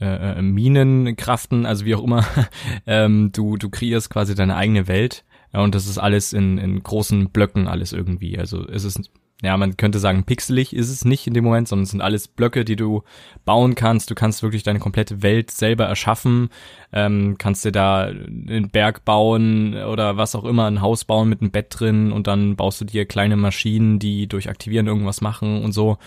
äh, 0.00 0.38
äh, 0.38 0.42
Minenkraften, 0.42 1.66
also 1.66 1.84
wie 1.84 1.94
auch 1.94 2.02
immer, 2.02 2.24
ähm, 2.86 3.30
du, 3.30 3.56
du 3.56 3.70
kreierst 3.70 4.10
quasi 4.10 4.34
deine 4.34 4.56
eigene 4.56 4.88
Welt 4.88 5.24
ja, 5.52 5.60
und 5.60 5.74
das 5.74 5.86
ist 5.86 5.98
alles 5.98 6.32
in, 6.32 6.58
in 6.58 6.82
großen 6.82 7.30
Blöcken 7.30 7.68
alles 7.68 7.92
irgendwie. 7.92 8.38
Also 8.38 8.66
es 8.68 8.84
ist, 8.84 9.10
ja, 9.42 9.56
man 9.56 9.76
könnte 9.76 10.00
sagen, 10.00 10.24
pixelig 10.24 10.74
ist 10.74 10.90
es 10.90 11.04
nicht 11.04 11.28
in 11.28 11.34
dem 11.34 11.44
Moment, 11.44 11.68
sondern 11.68 11.84
es 11.84 11.90
sind 11.90 12.00
alles 12.00 12.26
Blöcke, 12.26 12.64
die 12.64 12.74
du 12.74 13.02
bauen 13.44 13.76
kannst. 13.76 14.10
Du 14.10 14.16
kannst 14.16 14.42
wirklich 14.42 14.64
deine 14.64 14.80
komplette 14.80 15.22
Welt 15.22 15.52
selber 15.52 15.84
erschaffen, 15.84 16.48
ähm, 16.92 17.36
kannst 17.38 17.64
dir 17.64 17.70
da 17.70 18.06
einen 18.06 18.70
Berg 18.70 19.04
bauen 19.04 19.76
oder 19.76 20.16
was 20.16 20.34
auch 20.34 20.44
immer, 20.44 20.66
ein 20.66 20.80
Haus 20.80 21.04
bauen 21.04 21.28
mit 21.28 21.40
einem 21.40 21.52
Bett 21.52 21.66
drin 21.70 22.10
und 22.10 22.26
dann 22.26 22.56
baust 22.56 22.80
du 22.80 22.84
dir 22.84 23.06
kleine 23.06 23.36
Maschinen, 23.36 24.00
die 24.00 24.26
durch 24.26 24.48
Aktivieren 24.48 24.88
irgendwas 24.88 25.20
machen 25.20 25.62
und 25.62 25.70
so. 25.70 25.98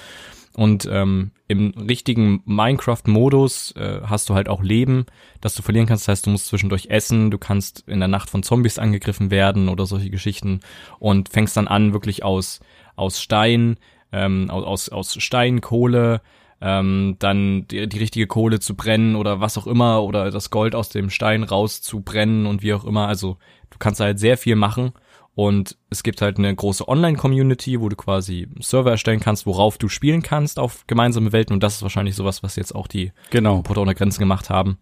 Und 0.55 0.87
ähm, 0.91 1.31
im 1.47 1.71
richtigen 1.71 2.41
Minecraft-Modus 2.45 3.73
äh, 3.77 4.01
hast 4.03 4.29
du 4.29 4.35
halt 4.35 4.49
auch 4.49 4.61
Leben, 4.61 5.05
das 5.39 5.55
du 5.55 5.61
verlieren 5.61 5.87
kannst. 5.87 6.03
Das 6.03 6.13
heißt, 6.13 6.25
du 6.25 6.31
musst 6.31 6.47
zwischendurch 6.47 6.87
essen, 6.87 7.31
du 7.31 7.37
kannst 7.37 7.87
in 7.87 7.99
der 7.99 8.07
Nacht 8.07 8.29
von 8.29 8.43
Zombies 8.43 8.79
angegriffen 8.79 9.31
werden 9.31 9.69
oder 9.69 9.85
solche 9.85 10.09
Geschichten 10.09 10.59
und 10.99 11.29
fängst 11.29 11.55
dann 11.55 11.67
an, 11.67 11.93
wirklich 11.93 12.23
aus, 12.23 12.59
aus 12.95 13.21
Stein, 13.21 13.77
ähm, 14.11 14.49
aus, 14.49 14.89
aus 14.89 15.21
Stein, 15.21 15.61
Kohle, 15.61 16.21
ähm, 16.59 17.15
dann 17.19 17.67
die, 17.67 17.87
die 17.87 17.97
richtige 17.97 18.27
Kohle 18.27 18.59
zu 18.59 18.75
brennen 18.75 19.15
oder 19.15 19.39
was 19.39 19.57
auch 19.57 19.67
immer 19.67 20.03
oder 20.03 20.31
das 20.31 20.49
Gold 20.49 20.75
aus 20.75 20.89
dem 20.89 21.09
Stein 21.09 21.43
rauszubrennen 21.43 22.45
und 22.45 22.61
wie 22.61 22.73
auch 22.73 22.85
immer. 22.85 23.07
Also 23.07 23.37
du 23.69 23.77
kannst 23.79 23.99
halt 23.99 24.19
sehr 24.19 24.37
viel 24.37 24.55
machen 24.55 24.91
und 25.33 25.77
es 25.89 26.03
gibt 26.03 26.21
halt 26.21 26.37
eine 26.37 26.53
große 26.53 26.87
Online-Community, 26.87 27.79
wo 27.79 27.87
du 27.87 27.95
quasi 27.95 28.49
Server 28.59 28.91
erstellen 28.91 29.21
kannst, 29.21 29.45
worauf 29.45 29.77
du 29.77 29.87
spielen 29.87 30.21
kannst 30.21 30.59
auf 30.59 30.85
gemeinsame 30.87 31.31
Welten. 31.31 31.53
Und 31.53 31.63
das 31.63 31.75
ist 31.75 31.81
wahrscheinlich 31.83 32.15
sowas, 32.15 32.43
was 32.43 32.57
jetzt 32.57 32.75
auch 32.75 32.87
die 32.87 33.13
genau. 33.29 33.57
Reporter 33.57 33.81
ohne 33.81 33.95
Grenzen 33.95 34.19
gemacht 34.19 34.49
haben. 34.49 34.77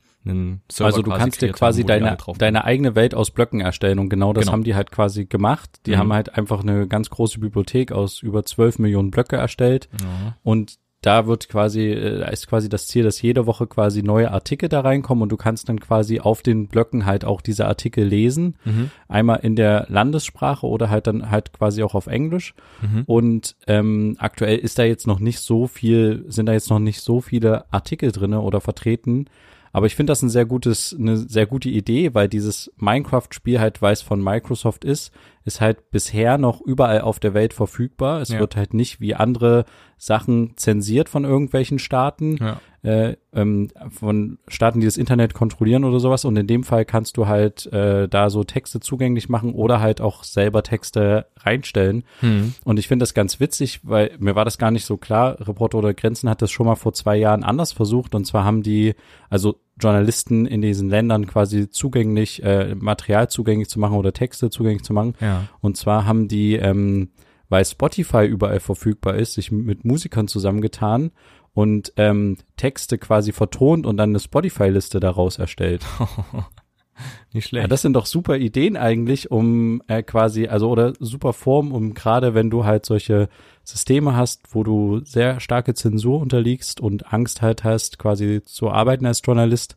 also 0.79 1.01
du 1.03 1.11
kannst 1.11 1.41
dir 1.41 1.51
quasi 1.51 1.81
haben, 1.81 1.87
deine, 1.87 2.17
deine 2.37 2.63
eigene 2.65 2.95
Welt 2.95 3.13
aus 3.13 3.29
Blöcken 3.31 3.61
erstellen 3.61 3.99
und 3.99 4.09
genau 4.09 4.33
das 4.33 4.45
genau. 4.45 4.53
haben 4.53 4.63
die 4.63 4.73
halt 4.73 4.91
quasi 4.91 5.25
gemacht. 5.25 5.81
Die 5.85 5.91
mhm. 5.91 5.97
haben 5.97 6.13
halt 6.13 6.35
einfach 6.35 6.61
eine 6.61 6.87
ganz 6.87 7.11
große 7.11 7.39
Bibliothek 7.39 7.91
aus 7.91 8.21
über 8.23 8.43
12 8.43 8.79
Millionen 8.79 9.11
Blöcke 9.11 9.35
erstellt 9.35 9.87
mhm. 10.01 10.33
und 10.41 10.79
da 11.01 11.27
wird 11.27 11.47
quasi, 11.47 11.91
äh, 11.91 12.31
ist 12.31 12.47
quasi 12.47 12.67
das 12.67 12.87
Ziel, 12.87 13.03
dass 13.03 13.21
jede 13.21 13.45
Woche 13.45 13.67
quasi 13.67 14.03
neue 14.03 14.31
Artikel 14.31 14.67
da 14.67 14.81
reinkommen 14.81 15.23
und 15.23 15.29
du 15.29 15.37
kannst 15.37 15.69
dann 15.69 15.79
quasi 15.79 16.19
auf 16.19 16.41
den 16.41 16.67
Blöcken 16.67 17.05
halt 17.05 17.23
auch 17.23 17.41
diese 17.41 17.67
Artikel 17.67 18.05
lesen. 18.05 18.55
Mhm. 18.65 18.91
Einmal 19.07 19.39
in 19.41 19.55
der 19.55 19.85
Landessprache 19.89 20.67
oder 20.67 20.89
halt 20.89 21.07
dann 21.07 21.31
halt 21.31 21.53
quasi 21.53 21.83
auch 21.83 21.95
auf 21.95 22.07
Englisch. 22.07 22.53
Mhm. 22.81 23.03
Und 23.05 23.55
ähm, 23.67 24.15
aktuell 24.19 24.57
ist 24.57 24.77
da 24.77 24.83
jetzt 24.83 25.07
noch 25.07 25.19
nicht 25.19 25.39
so 25.39 25.67
viel, 25.67 26.25
sind 26.27 26.47
da 26.47 26.53
jetzt 26.53 26.69
noch 26.69 26.79
nicht 26.79 27.01
so 27.01 27.21
viele 27.21 27.71
Artikel 27.71 28.11
drinne 28.11 28.41
oder 28.41 28.59
vertreten. 28.59 29.25
Aber 29.71 29.85
ich 29.85 29.95
finde 29.95 30.11
das 30.11 30.21
ein 30.21 30.29
sehr 30.29 30.45
gutes, 30.45 30.95
eine 30.97 31.17
sehr 31.17 31.45
gute 31.45 31.69
Idee, 31.69 32.13
weil 32.13 32.27
dieses 32.27 32.71
Minecraft-Spiel 32.77 33.59
halt, 33.59 33.81
weil 33.81 33.93
es 33.93 34.01
von 34.01 34.21
Microsoft 34.21 34.83
ist, 34.83 35.11
ist 35.45 35.61
halt 35.61 35.91
bisher 35.91 36.37
noch 36.37 36.61
überall 36.61 37.01
auf 37.01 37.19
der 37.19 37.33
Welt 37.33 37.53
verfügbar. 37.53 38.21
Es 38.21 38.29
ja. 38.29 38.39
wird 38.39 38.55
halt 38.55 38.73
nicht 38.73 38.99
wie 38.99 39.15
andere 39.15 39.65
Sachen 39.97 40.53
zensiert 40.55 41.09
von 41.09 41.25
irgendwelchen 41.25 41.79
Staaten, 41.79 42.37
ja. 42.37 42.61
äh, 42.83 43.17
ähm, 43.33 43.69
von 43.89 44.39
Staaten, 44.47 44.79
die 44.79 44.85
das 44.85 44.97
Internet 44.97 45.33
kontrollieren 45.33 45.83
oder 45.83 45.99
sowas. 45.99 46.25
Und 46.25 46.37
in 46.37 46.47
dem 46.47 46.63
Fall 46.63 46.85
kannst 46.85 47.17
du 47.17 47.27
halt 47.27 47.65
äh, 47.73 48.07
da 48.07 48.29
so 48.29 48.43
Texte 48.43 48.79
zugänglich 48.79 49.27
machen 49.27 49.53
oder 49.53 49.79
halt 49.81 50.01
auch 50.01 50.23
selber 50.23 50.63
Texte 50.63 51.27
reinstellen. 51.37 52.03
Hm. 52.21 52.53
Und 52.63 52.79
ich 52.79 52.87
finde 52.87 53.03
das 53.03 53.13
ganz 53.13 53.39
witzig, 53.39 53.81
weil 53.83 54.15
mir 54.19 54.35
war 54.35 54.45
das 54.45 54.57
gar 54.57 54.71
nicht 54.71 54.85
so 54.85 54.97
klar. 54.97 55.37
Reporter 55.39 55.77
oder 55.79 55.93
Grenzen 55.93 56.29
hat 56.29 56.41
das 56.41 56.51
schon 56.51 56.65
mal 56.65 56.75
vor 56.75 56.93
zwei 56.93 57.17
Jahren 57.17 57.43
anders 57.43 57.73
versucht. 57.73 58.15
Und 58.15 58.25
zwar 58.25 58.45
haben 58.45 58.63
die, 58.63 58.95
also 59.29 59.59
Journalisten 59.79 60.45
in 60.45 60.61
diesen 60.61 60.89
Ländern 60.89 61.27
quasi 61.27 61.69
zugänglich, 61.69 62.43
äh, 62.43 62.75
Material 62.75 63.29
zugänglich 63.29 63.69
zu 63.69 63.79
machen 63.79 63.97
oder 63.97 64.13
Texte 64.13 64.49
zugänglich 64.49 64.83
zu 64.83 64.93
machen. 64.93 65.13
Ja. 65.21 65.47
Und 65.61 65.77
zwar 65.77 66.05
haben 66.05 66.27
die 66.27 66.55
ähm, 66.55 67.09
weil 67.49 67.65
Spotify 67.65 68.25
überall 68.25 68.59
verfügbar 68.59 69.15
ist, 69.15 69.33
sich 69.33 69.51
mit 69.51 69.83
Musikern 69.83 70.27
zusammengetan 70.27 71.11
und 71.53 71.91
ähm, 71.97 72.37
Texte 72.55 72.97
quasi 72.97 73.31
vertont 73.31 73.85
und 73.85 73.97
dann 73.97 74.11
eine 74.11 74.19
Spotify-Liste 74.19 74.99
daraus 74.99 75.39
erstellt. 75.39 75.83
Nicht 77.33 77.47
schlecht. 77.47 77.63
Ja, 77.63 77.67
das 77.67 77.81
sind 77.81 77.93
doch 77.93 78.05
super 78.05 78.37
Ideen 78.37 78.77
eigentlich, 78.77 79.31
um 79.31 79.81
äh, 79.87 80.03
quasi, 80.03 80.47
also 80.47 80.69
oder 80.69 80.93
super 80.99 81.33
Form, 81.33 81.71
um 81.71 81.93
gerade 81.93 82.33
wenn 82.33 82.49
du 82.49 82.65
halt 82.65 82.85
solche 82.85 83.29
Systeme 83.69 84.15
hast, 84.15 84.53
wo 84.53 84.63
du 84.63 85.01
sehr 85.03 85.39
starke 85.39 85.73
Zensur 85.73 86.19
unterliegst 86.19 86.79
und 86.79 87.13
Angst 87.13 87.41
halt 87.41 87.63
hast, 87.63 87.99
quasi 87.99 88.41
zu 88.43 88.69
arbeiten 88.69 89.05
als 89.05 89.21
Journalist, 89.23 89.75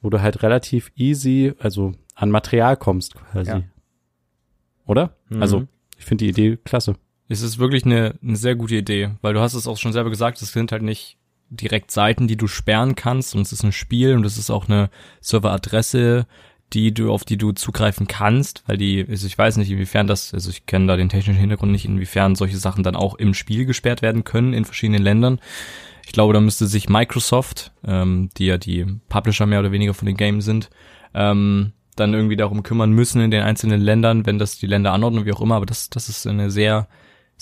wo 0.00 0.10
du 0.10 0.20
halt 0.20 0.42
relativ 0.42 0.92
easy, 0.96 1.52
also 1.58 1.92
an 2.14 2.30
Material 2.30 2.76
kommst 2.76 3.14
quasi. 3.14 3.50
Ja. 3.50 3.62
Oder? 4.86 5.16
Mhm. 5.28 5.42
Also, 5.42 5.66
ich 5.98 6.04
finde 6.04 6.24
die 6.24 6.30
Idee 6.30 6.58
klasse. 6.62 6.96
Es 7.28 7.40
ist 7.40 7.58
wirklich 7.58 7.84
eine, 7.86 8.14
eine 8.22 8.36
sehr 8.36 8.56
gute 8.56 8.76
Idee, 8.76 9.12
weil 9.22 9.34
du 9.34 9.40
hast 9.40 9.54
es 9.54 9.66
auch 9.66 9.78
schon 9.78 9.92
selber 9.92 10.10
gesagt, 10.10 10.42
es 10.42 10.52
sind 10.52 10.72
halt 10.72 10.82
nicht 10.82 11.16
direkt 11.48 11.90
Seiten, 11.90 12.28
die 12.28 12.36
du 12.36 12.46
sperren 12.46 12.94
kannst 12.94 13.34
und 13.34 13.42
es 13.42 13.52
ist 13.52 13.62
ein 13.62 13.72
Spiel 13.72 14.14
und 14.14 14.24
es 14.24 14.38
ist 14.38 14.50
auch 14.50 14.68
eine 14.68 14.90
Serveradresse, 15.20 16.26
die 16.72 16.92
du, 16.92 17.12
auf 17.12 17.24
die 17.24 17.36
du 17.36 17.52
zugreifen 17.52 18.06
kannst, 18.06 18.62
weil 18.66 18.76
die, 18.76 19.04
also 19.08 19.26
ich 19.26 19.36
weiß 19.36 19.56
nicht, 19.56 19.70
inwiefern 19.70 20.06
das, 20.06 20.32
also 20.32 20.50
ich 20.50 20.66
kenne 20.66 20.86
da 20.86 20.96
den 20.96 21.08
technischen 21.08 21.38
Hintergrund 21.38 21.72
nicht, 21.72 21.84
inwiefern 21.84 22.34
solche 22.34 22.56
Sachen 22.56 22.82
dann 22.82 22.96
auch 22.96 23.14
im 23.14 23.34
Spiel 23.34 23.66
gesperrt 23.66 24.02
werden 24.02 24.24
können 24.24 24.52
in 24.52 24.64
verschiedenen 24.64 25.02
Ländern. 25.02 25.40
Ich 26.06 26.12
glaube, 26.12 26.32
da 26.32 26.40
müsste 26.40 26.66
sich 26.66 26.88
Microsoft, 26.88 27.72
ähm, 27.86 28.30
die 28.36 28.46
ja 28.46 28.58
die 28.58 28.86
Publisher 29.08 29.46
mehr 29.46 29.60
oder 29.60 29.72
weniger 29.72 29.94
von 29.94 30.06
den 30.06 30.16
Games 30.16 30.44
sind, 30.44 30.70
ähm, 31.14 31.72
dann 31.94 32.14
irgendwie 32.14 32.36
darum 32.36 32.62
kümmern 32.62 32.90
müssen 32.90 33.20
in 33.20 33.30
den 33.30 33.42
einzelnen 33.42 33.80
Ländern, 33.80 34.24
wenn 34.26 34.38
das 34.38 34.58
die 34.58 34.66
Länder 34.66 34.92
anordnen, 34.92 35.26
wie 35.26 35.32
auch 35.32 35.42
immer, 35.42 35.56
aber 35.56 35.66
das, 35.66 35.90
das 35.90 36.08
ist 36.08 36.26
eine 36.26 36.50
sehr 36.50 36.88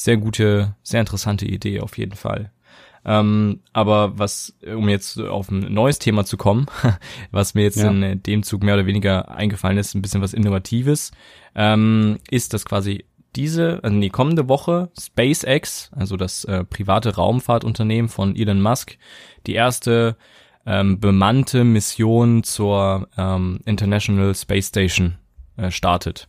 sehr 0.00 0.16
gute, 0.16 0.74
sehr 0.82 1.00
interessante 1.00 1.46
Idee 1.46 1.80
auf 1.80 1.98
jeden 1.98 2.16
Fall. 2.16 2.50
Ähm, 3.04 3.60
aber 3.72 4.18
was, 4.18 4.54
um 4.66 4.88
jetzt 4.88 5.18
auf 5.18 5.50
ein 5.50 5.72
neues 5.72 5.98
Thema 5.98 6.24
zu 6.24 6.36
kommen, 6.36 6.66
was 7.30 7.54
mir 7.54 7.62
jetzt 7.62 7.78
ja. 7.78 7.90
in 7.90 8.22
dem 8.22 8.42
Zug 8.42 8.62
mehr 8.62 8.74
oder 8.74 8.86
weniger 8.86 9.30
eingefallen 9.30 9.78
ist, 9.78 9.94
ein 9.94 10.02
bisschen 10.02 10.20
was 10.20 10.34
Innovatives, 10.34 11.12
ähm, 11.54 12.18
ist, 12.30 12.52
dass 12.52 12.64
quasi 12.64 13.04
diese, 13.36 13.80
also 13.82 14.00
die 14.00 14.10
kommende 14.10 14.48
Woche 14.48 14.90
SpaceX, 14.98 15.90
also 15.94 16.16
das 16.16 16.44
äh, 16.44 16.64
private 16.64 17.14
Raumfahrtunternehmen 17.14 18.08
von 18.08 18.36
Elon 18.36 18.60
Musk, 18.60 18.98
die 19.46 19.54
erste 19.54 20.16
ähm, 20.66 21.00
bemannte 21.00 21.64
Mission 21.64 22.42
zur 22.42 23.08
ähm, 23.16 23.60
International 23.64 24.34
Space 24.34 24.68
Station 24.68 25.14
äh, 25.56 25.70
startet. 25.70 26.28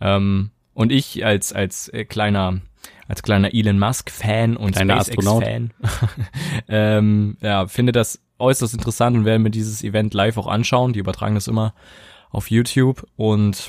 Ähm, 0.00 0.50
und 0.74 0.92
ich 0.92 1.24
als 1.24 1.52
als 1.52 1.88
äh, 1.88 2.04
kleiner 2.04 2.60
als 3.12 3.22
kleiner 3.22 3.52
Elon 3.52 3.78
Musk-Fan 3.78 4.56
und 4.56 4.74
SpaceX-Fan, 4.74 5.74
ähm, 6.68 7.36
ja, 7.42 7.66
finde 7.66 7.92
das 7.92 8.22
äußerst 8.38 8.72
interessant 8.72 9.14
und 9.18 9.26
werde 9.26 9.38
mir 9.38 9.50
dieses 9.50 9.84
Event 9.84 10.14
live 10.14 10.38
auch 10.38 10.46
anschauen. 10.46 10.94
Die 10.94 11.00
übertragen 11.00 11.34
das 11.34 11.46
immer 11.46 11.74
auf 12.30 12.50
YouTube 12.50 13.06
und 13.16 13.68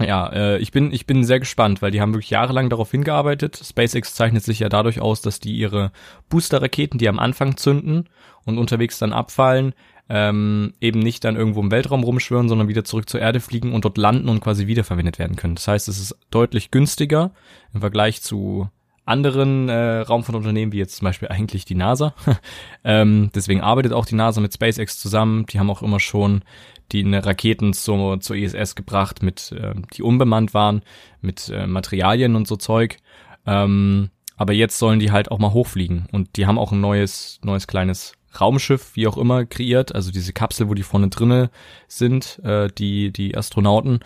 ja, 0.00 0.28
äh, 0.28 0.58
ich 0.58 0.70
bin 0.70 0.92
ich 0.92 1.06
bin 1.06 1.24
sehr 1.24 1.40
gespannt, 1.40 1.82
weil 1.82 1.90
die 1.90 2.00
haben 2.00 2.14
wirklich 2.14 2.30
jahrelang 2.30 2.70
darauf 2.70 2.92
hingearbeitet. 2.92 3.60
SpaceX 3.60 4.14
zeichnet 4.14 4.44
sich 4.44 4.60
ja 4.60 4.68
dadurch 4.68 5.00
aus, 5.00 5.22
dass 5.22 5.40
die 5.40 5.56
ihre 5.56 5.90
Booster-Raketen, 6.28 6.98
die 6.98 7.08
am 7.08 7.18
Anfang 7.18 7.56
zünden 7.56 8.08
und 8.44 8.58
unterwegs 8.58 9.00
dann 9.00 9.12
abfallen, 9.12 9.74
ähm, 10.08 10.72
eben 10.80 11.00
nicht 11.00 11.24
dann 11.24 11.36
irgendwo 11.36 11.60
im 11.60 11.70
Weltraum 11.70 12.02
rumschwirren, 12.02 12.48
sondern 12.48 12.68
wieder 12.68 12.84
zurück 12.84 13.08
zur 13.08 13.20
Erde 13.20 13.40
fliegen 13.40 13.72
und 13.72 13.84
dort 13.84 13.98
landen 13.98 14.28
und 14.28 14.40
quasi 14.40 14.66
wiederverwendet 14.66 15.18
werden 15.18 15.36
können. 15.36 15.54
Das 15.54 15.68
heißt, 15.68 15.88
es 15.88 16.00
ist 16.00 16.16
deutlich 16.30 16.70
günstiger 16.70 17.32
im 17.74 17.80
Vergleich 17.80 18.22
zu 18.22 18.68
anderen 19.04 19.68
äh, 19.68 20.00
Raumfahrtunternehmen, 20.00 20.72
wie 20.72 20.78
jetzt 20.78 20.96
zum 20.96 21.06
Beispiel 21.06 21.28
eigentlich 21.28 21.64
die 21.64 21.74
NASA. 21.74 22.14
ähm, 22.84 23.30
deswegen 23.34 23.62
arbeitet 23.62 23.92
auch 23.92 24.06
die 24.06 24.14
NASA 24.14 24.40
mit 24.40 24.52
SpaceX 24.52 24.98
zusammen. 24.98 25.46
Die 25.46 25.58
haben 25.58 25.70
auch 25.70 25.82
immer 25.82 25.98
schon 25.98 26.42
die 26.92 27.04
eine 27.04 27.24
Raketen 27.24 27.72
zur, 27.72 28.20
zur 28.20 28.36
ISS 28.36 28.74
gebracht, 28.74 29.22
mit 29.22 29.52
äh, 29.52 29.74
die 29.94 30.02
unbemannt 30.02 30.54
waren, 30.54 30.82
mit 31.20 31.48
äh, 31.48 31.66
Materialien 31.66 32.36
und 32.36 32.46
so 32.46 32.56
Zeug. 32.56 32.98
Ähm, 33.46 34.10
aber 34.36 34.52
jetzt 34.52 34.78
sollen 34.78 35.00
die 35.00 35.10
halt 35.10 35.30
auch 35.30 35.38
mal 35.38 35.52
hochfliegen 35.52 36.06
und 36.12 36.36
die 36.36 36.46
haben 36.46 36.58
auch 36.58 36.70
ein 36.70 36.80
neues 36.80 37.40
neues 37.42 37.66
kleines 37.66 38.17
Raumschiff, 38.40 38.94
wie 38.94 39.06
auch 39.06 39.16
immer, 39.16 39.44
kreiert, 39.44 39.94
also 39.94 40.10
diese 40.10 40.32
Kapsel, 40.32 40.68
wo 40.68 40.74
die 40.74 40.82
vorne 40.82 41.08
drinne 41.08 41.50
sind, 41.86 42.40
äh, 42.44 42.68
die 42.68 43.12
die 43.12 43.36
Astronauten, 43.36 44.00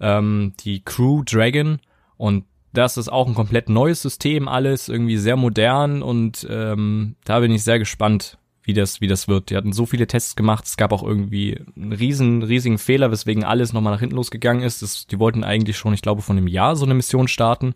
ähm, 0.00 0.54
die 0.60 0.82
Crew 0.84 1.22
Dragon. 1.24 1.80
Und 2.16 2.44
das 2.72 2.96
ist 2.96 3.08
auch 3.08 3.26
ein 3.26 3.34
komplett 3.34 3.68
neues 3.68 4.02
System, 4.02 4.48
alles 4.48 4.88
irgendwie 4.88 5.16
sehr 5.16 5.36
modern 5.36 6.02
und 6.02 6.46
ähm, 6.50 7.16
da 7.24 7.40
bin 7.40 7.52
ich 7.52 7.64
sehr 7.64 7.78
gespannt, 7.78 8.38
wie 8.68 8.74
das, 8.74 9.00
wie 9.00 9.06
das 9.06 9.28
wird. 9.28 9.48
Die 9.48 9.56
hatten 9.56 9.72
so 9.72 9.86
viele 9.86 10.06
Tests 10.06 10.36
gemacht, 10.36 10.66
es 10.66 10.76
gab 10.76 10.92
auch 10.92 11.02
irgendwie 11.02 11.58
einen 11.74 11.94
riesen, 11.94 12.42
riesigen 12.42 12.76
Fehler, 12.76 13.10
weswegen 13.10 13.42
alles 13.42 13.72
nochmal 13.72 13.94
nach 13.94 14.00
hinten 14.00 14.16
losgegangen 14.16 14.62
ist. 14.62 14.82
Das, 14.82 15.06
die 15.06 15.18
wollten 15.18 15.42
eigentlich 15.42 15.78
schon, 15.78 15.94
ich 15.94 16.02
glaube, 16.02 16.20
von 16.20 16.36
einem 16.36 16.46
Jahr 16.48 16.76
so 16.76 16.84
eine 16.84 16.92
Mission 16.92 17.28
starten. 17.28 17.74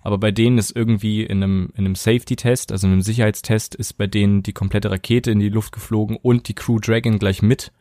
Aber 0.00 0.16
bei 0.16 0.30
denen 0.30 0.56
ist 0.56 0.74
irgendwie 0.76 1.24
in 1.24 1.42
einem, 1.42 1.70
in 1.74 1.84
einem 1.84 1.96
Safety-Test, 1.96 2.70
also 2.70 2.86
in 2.86 2.92
einem 2.92 3.02
Sicherheitstest, 3.02 3.74
ist 3.74 3.94
bei 3.98 4.06
denen 4.06 4.44
die 4.44 4.52
komplette 4.52 4.92
Rakete 4.92 5.32
in 5.32 5.40
die 5.40 5.48
Luft 5.48 5.72
geflogen 5.72 6.16
und 6.16 6.46
die 6.46 6.54
Crew 6.54 6.78
Dragon 6.78 7.18
gleich 7.18 7.42
mit. 7.42 7.72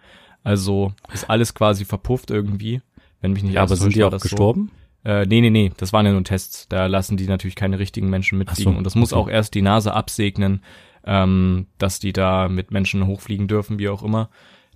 Also 0.44 0.94
ist 1.14 1.30
alles 1.30 1.54
quasi 1.54 1.86
verpufft 1.86 2.32
irgendwie. 2.32 2.82
Wenn 3.22 3.34
mich 3.34 3.44
nicht 3.44 3.54
ja, 3.54 3.62
aber 3.62 3.76
sind 3.76 3.96
die 3.96 4.04
auch 4.04 4.20
gestorben? 4.20 4.72
So. 5.04 5.12
Äh, 5.12 5.26
nee, 5.28 5.42
nee, 5.42 5.52
nee, 5.52 5.72
das 5.78 5.94
waren 5.94 6.08
ja 6.08 6.12
nur 6.12 6.24
Tests. 6.24 6.68
Da 6.70 6.88
lassen 6.88 7.18
die 7.18 7.28
natürlich 7.28 7.56
keine 7.56 7.78
richtigen 7.78 8.10
Menschen 8.10 8.40
mitfliegen. 8.40 8.74
So, 8.74 8.78
und 8.78 8.84
das 8.84 8.96
muss 8.96 9.14
okay. 9.14 9.22
auch 9.22 9.30
erst 9.30 9.54
die 9.54 9.62
NASA 9.62 9.92
absegnen, 9.92 10.62
ähm, 11.08 11.68
dass 11.78 12.00
die 12.00 12.14
da 12.14 12.50
mit 12.50 12.72
Menschen 12.72 13.08
hochfliegen 13.08 13.48
dürfen, 13.48 13.80
wie 13.80 13.90
auch 13.90 14.04
immer. 14.04 14.30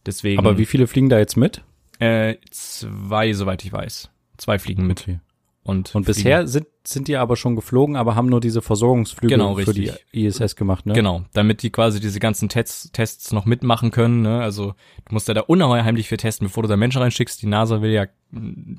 Deswegen. 0.05 0.39
Aber 0.39 0.57
wie 0.57 0.65
viele 0.65 0.87
fliegen 0.87 1.09
da 1.09 1.19
jetzt 1.19 1.37
mit? 1.37 1.63
Äh, 1.99 2.37
zwei, 2.49 3.33
soweit 3.33 3.63
ich 3.63 3.71
weiß. 3.71 4.09
Zwei 4.37 4.57
fliegen 4.57 4.87
mit. 4.87 5.01
Okay. 5.01 5.19
Und, 5.63 5.93
und 5.93 6.07
bisher 6.07 6.47
sind, 6.47 6.65
sind 6.83 7.07
die 7.07 7.17
aber 7.17 7.35
schon 7.35 7.55
geflogen, 7.55 7.95
aber 7.95 8.15
haben 8.15 8.29
nur 8.29 8.41
diese 8.41 8.63
Versorgungsflüge 8.63 9.35
genau, 9.35 9.55
für 9.57 9.75
die 9.75 9.91
ISS 10.11 10.55
gemacht, 10.55 10.87
ne? 10.87 10.93
Genau, 10.93 11.23
damit 11.33 11.61
die 11.61 11.69
quasi 11.69 11.99
diese 11.99 12.19
ganzen 12.19 12.49
Tests, 12.49 12.91
Tests 12.91 13.31
noch 13.31 13.45
mitmachen 13.45 13.91
können, 13.91 14.23
ne? 14.23 14.41
Also 14.41 14.73
du 15.07 15.13
musst 15.13 15.27
ja 15.27 15.35
da 15.35 15.41
unheimlich 15.41 16.09
viel 16.09 16.17
testen, 16.17 16.47
bevor 16.47 16.63
du 16.63 16.69
da 16.69 16.77
Menschen 16.77 17.03
reinschickst. 17.03 17.43
Die 17.43 17.45
NASA 17.45 17.83
will 17.83 17.91
ja 17.91 18.07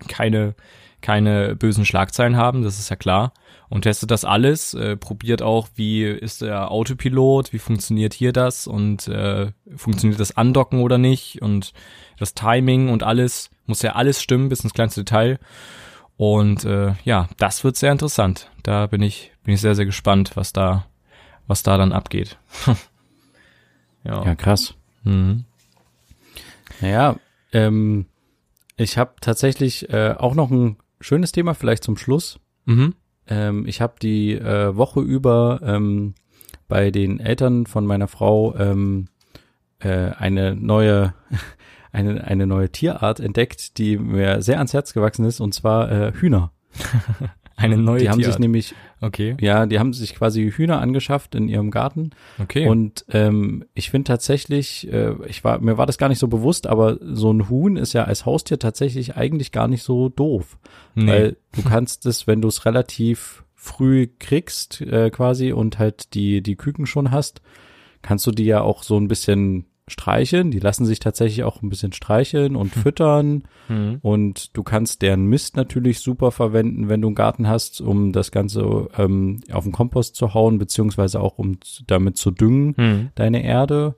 keine, 0.08 0.56
keine 1.02 1.54
bösen 1.56 1.84
Schlagzeilen 1.84 2.36
haben, 2.36 2.62
das 2.62 2.78
ist 2.78 2.88
ja 2.88 2.96
klar. 2.96 3.32
Und 3.68 3.82
testet 3.82 4.10
das 4.10 4.24
alles, 4.24 4.74
äh, 4.74 4.96
probiert 4.96 5.42
auch, 5.42 5.68
wie 5.74 6.04
ist 6.04 6.42
der 6.42 6.70
Autopilot, 6.70 7.52
wie 7.52 7.58
funktioniert 7.58 8.12
hier 8.12 8.32
das 8.32 8.66
und 8.66 9.08
äh, 9.08 9.52
funktioniert 9.76 10.20
das 10.20 10.36
Andocken 10.36 10.80
oder 10.80 10.98
nicht 10.98 11.40
und 11.40 11.72
das 12.18 12.34
Timing 12.34 12.90
und 12.90 13.02
alles, 13.02 13.50
muss 13.66 13.82
ja 13.82 13.92
alles 13.92 14.22
stimmen 14.22 14.48
bis 14.48 14.60
ins 14.60 14.74
kleinste 14.74 15.04
Detail. 15.04 15.38
Und 16.16 16.64
äh, 16.64 16.94
ja, 17.04 17.28
das 17.38 17.64
wird 17.64 17.76
sehr 17.76 17.92
interessant. 17.92 18.50
Da 18.62 18.86
bin 18.86 19.02
ich, 19.02 19.32
bin 19.42 19.54
ich 19.54 19.60
sehr, 19.60 19.74
sehr 19.74 19.86
gespannt, 19.86 20.32
was 20.34 20.52
da, 20.52 20.84
was 21.46 21.62
da 21.62 21.78
dann 21.78 21.92
abgeht. 21.92 22.38
ja. 24.04 24.24
ja, 24.24 24.34
krass. 24.34 24.74
Mhm. 25.04 25.44
Naja, 26.80 27.16
ähm, 27.52 28.06
ich 28.76 28.98
habe 28.98 29.14
tatsächlich 29.20 29.90
äh, 29.90 30.14
auch 30.18 30.34
noch 30.34 30.50
ein 30.50 30.76
schönes 31.02 31.32
Thema, 31.32 31.54
vielleicht 31.54 31.84
zum 31.84 31.96
Schluss. 31.96 32.38
Mhm. 32.64 32.94
Ähm, 33.26 33.66
ich 33.66 33.80
habe 33.80 33.94
die 34.00 34.32
äh, 34.32 34.76
Woche 34.76 35.00
über 35.00 35.60
ähm, 35.62 36.14
bei 36.68 36.90
den 36.90 37.20
Eltern 37.20 37.66
von 37.66 37.86
meiner 37.86 38.08
Frau 38.08 38.54
ähm, 38.56 39.08
äh, 39.80 40.10
eine 40.10 40.56
neue 40.56 41.14
eine, 41.92 42.24
eine 42.24 42.46
neue 42.46 42.70
Tierart 42.70 43.20
entdeckt, 43.20 43.76
die 43.78 43.98
mir 43.98 44.40
sehr 44.42 44.56
ans 44.56 44.72
Herz 44.72 44.94
gewachsen 44.94 45.26
ist, 45.26 45.40
und 45.40 45.52
zwar 45.52 45.90
äh, 45.90 46.12
Hühner. 46.12 46.52
eine 47.62 47.76
neue 47.76 47.98
die 47.98 48.04
Tierart. 48.04 48.18
haben 48.18 48.24
sich 48.24 48.38
nämlich 48.38 48.74
okay 49.00 49.36
ja 49.40 49.66
die 49.66 49.78
haben 49.78 49.92
sich 49.92 50.14
quasi 50.14 50.50
Hühner 50.50 50.80
angeschafft 50.80 51.34
in 51.34 51.48
ihrem 51.48 51.70
Garten 51.70 52.10
okay 52.40 52.68
und 52.68 53.04
ähm, 53.10 53.64
ich 53.74 53.90
finde 53.90 54.08
tatsächlich 54.08 54.90
äh, 54.92 55.14
ich 55.26 55.44
war 55.44 55.60
mir 55.60 55.78
war 55.78 55.86
das 55.86 55.98
gar 55.98 56.08
nicht 56.08 56.18
so 56.18 56.28
bewusst 56.28 56.66
aber 56.66 56.98
so 57.00 57.32
ein 57.32 57.48
Huhn 57.48 57.76
ist 57.76 57.92
ja 57.92 58.04
als 58.04 58.26
Haustier 58.26 58.58
tatsächlich 58.58 59.16
eigentlich 59.16 59.52
gar 59.52 59.68
nicht 59.68 59.82
so 59.82 60.08
doof 60.08 60.58
nee. 60.94 61.06
weil 61.06 61.36
du 61.52 61.62
kannst 61.62 62.06
es 62.06 62.26
wenn 62.26 62.40
du 62.40 62.48
es 62.48 62.64
relativ 62.64 63.44
früh 63.54 64.08
kriegst 64.18 64.80
äh, 64.80 65.10
quasi 65.10 65.52
und 65.52 65.78
halt 65.78 66.14
die 66.14 66.42
die 66.42 66.56
Küken 66.56 66.86
schon 66.86 67.10
hast 67.10 67.42
kannst 68.02 68.26
du 68.26 68.32
die 68.32 68.44
ja 68.44 68.60
auch 68.60 68.82
so 68.82 68.96
ein 68.98 69.08
bisschen 69.08 69.66
streicheln. 69.88 70.50
Die 70.50 70.60
lassen 70.60 70.86
sich 70.86 71.00
tatsächlich 71.00 71.44
auch 71.44 71.62
ein 71.62 71.68
bisschen 71.68 71.92
streicheln 71.92 72.56
und 72.56 72.74
hm. 72.74 72.82
füttern. 72.82 73.42
Mhm. 73.68 73.98
Und 74.02 74.56
du 74.56 74.62
kannst 74.62 75.02
deren 75.02 75.26
Mist 75.26 75.56
natürlich 75.56 76.00
super 76.00 76.30
verwenden, 76.30 76.88
wenn 76.88 77.02
du 77.02 77.08
einen 77.08 77.14
Garten 77.14 77.48
hast, 77.48 77.80
um 77.80 78.12
das 78.12 78.30
Ganze 78.30 78.88
ähm, 78.96 79.40
auf 79.50 79.64
den 79.64 79.72
Kompost 79.72 80.16
zu 80.16 80.34
hauen, 80.34 80.58
beziehungsweise 80.58 81.20
auch 81.20 81.38
um 81.38 81.58
damit 81.86 82.16
zu 82.16 82.30
düngen, 82.30 82.74
mhm. 82.76 83.08
deine 83.14 83.44
Erde. 83.44 83.96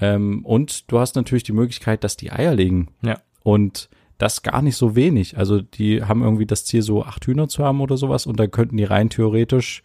Ähm, 0.00 0.44
und 0.44 0.90
du 0.90 0.98
hast 0.98 1.16
natürlich 1.16 1.44
die 1.44 1.52
Möglichkeit, 1.52 2.04
dass 2.04 2.16
die 2.16 2.32
Eier 2.32 2.54
legen. 2.54 2.88
Ja. 3.02 3.18
Und 3.42 3.90
das 4.16 4.42
gar 4.42 4.62
nicht 4.62 4.76
so 4.76 4.96
wenig. 4.96 5.38
Also 5.38 5.60
die 5.60 6.02
haben 6.02 6.22
irgendwie 6.22 6.46
das 6.46 6.64
Ziel, 6.64 6.82
so 6.82 7.04
acht 7.04 7.24
Hühner 7.26 7.48
zu 7.48 7.64
haben 7.64 7.80
oder 7.80 7.96
sowas. 7.96 8.26
Und 8.26 8.40
da 8.40 8.46
könnten 8.46 8.76
die 8.76 8.84
rein 8.84 9.10
theoretisch 9.10 9.82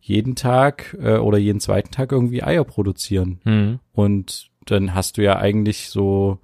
jeden 0.00 0.36
Tag 0.36 0.96
äh, 1.00 1.16
oder 1.16 1.38
jeden 1.38 1.60
zweiten 1.60 1.90
Tag 1.90 2.12
irgendwie 2.12 2.42
Eier 2.42 2.64
produzieren. 2.64 3.40
Mhm. 3.44 3.80
Und 3.92 4.50
dann 4.70 4.94
hast 4.94 5.16
du 5.16 5.22
ja 5.22 5.36
eigentlich 5.36 5.88
so 5.88 6.38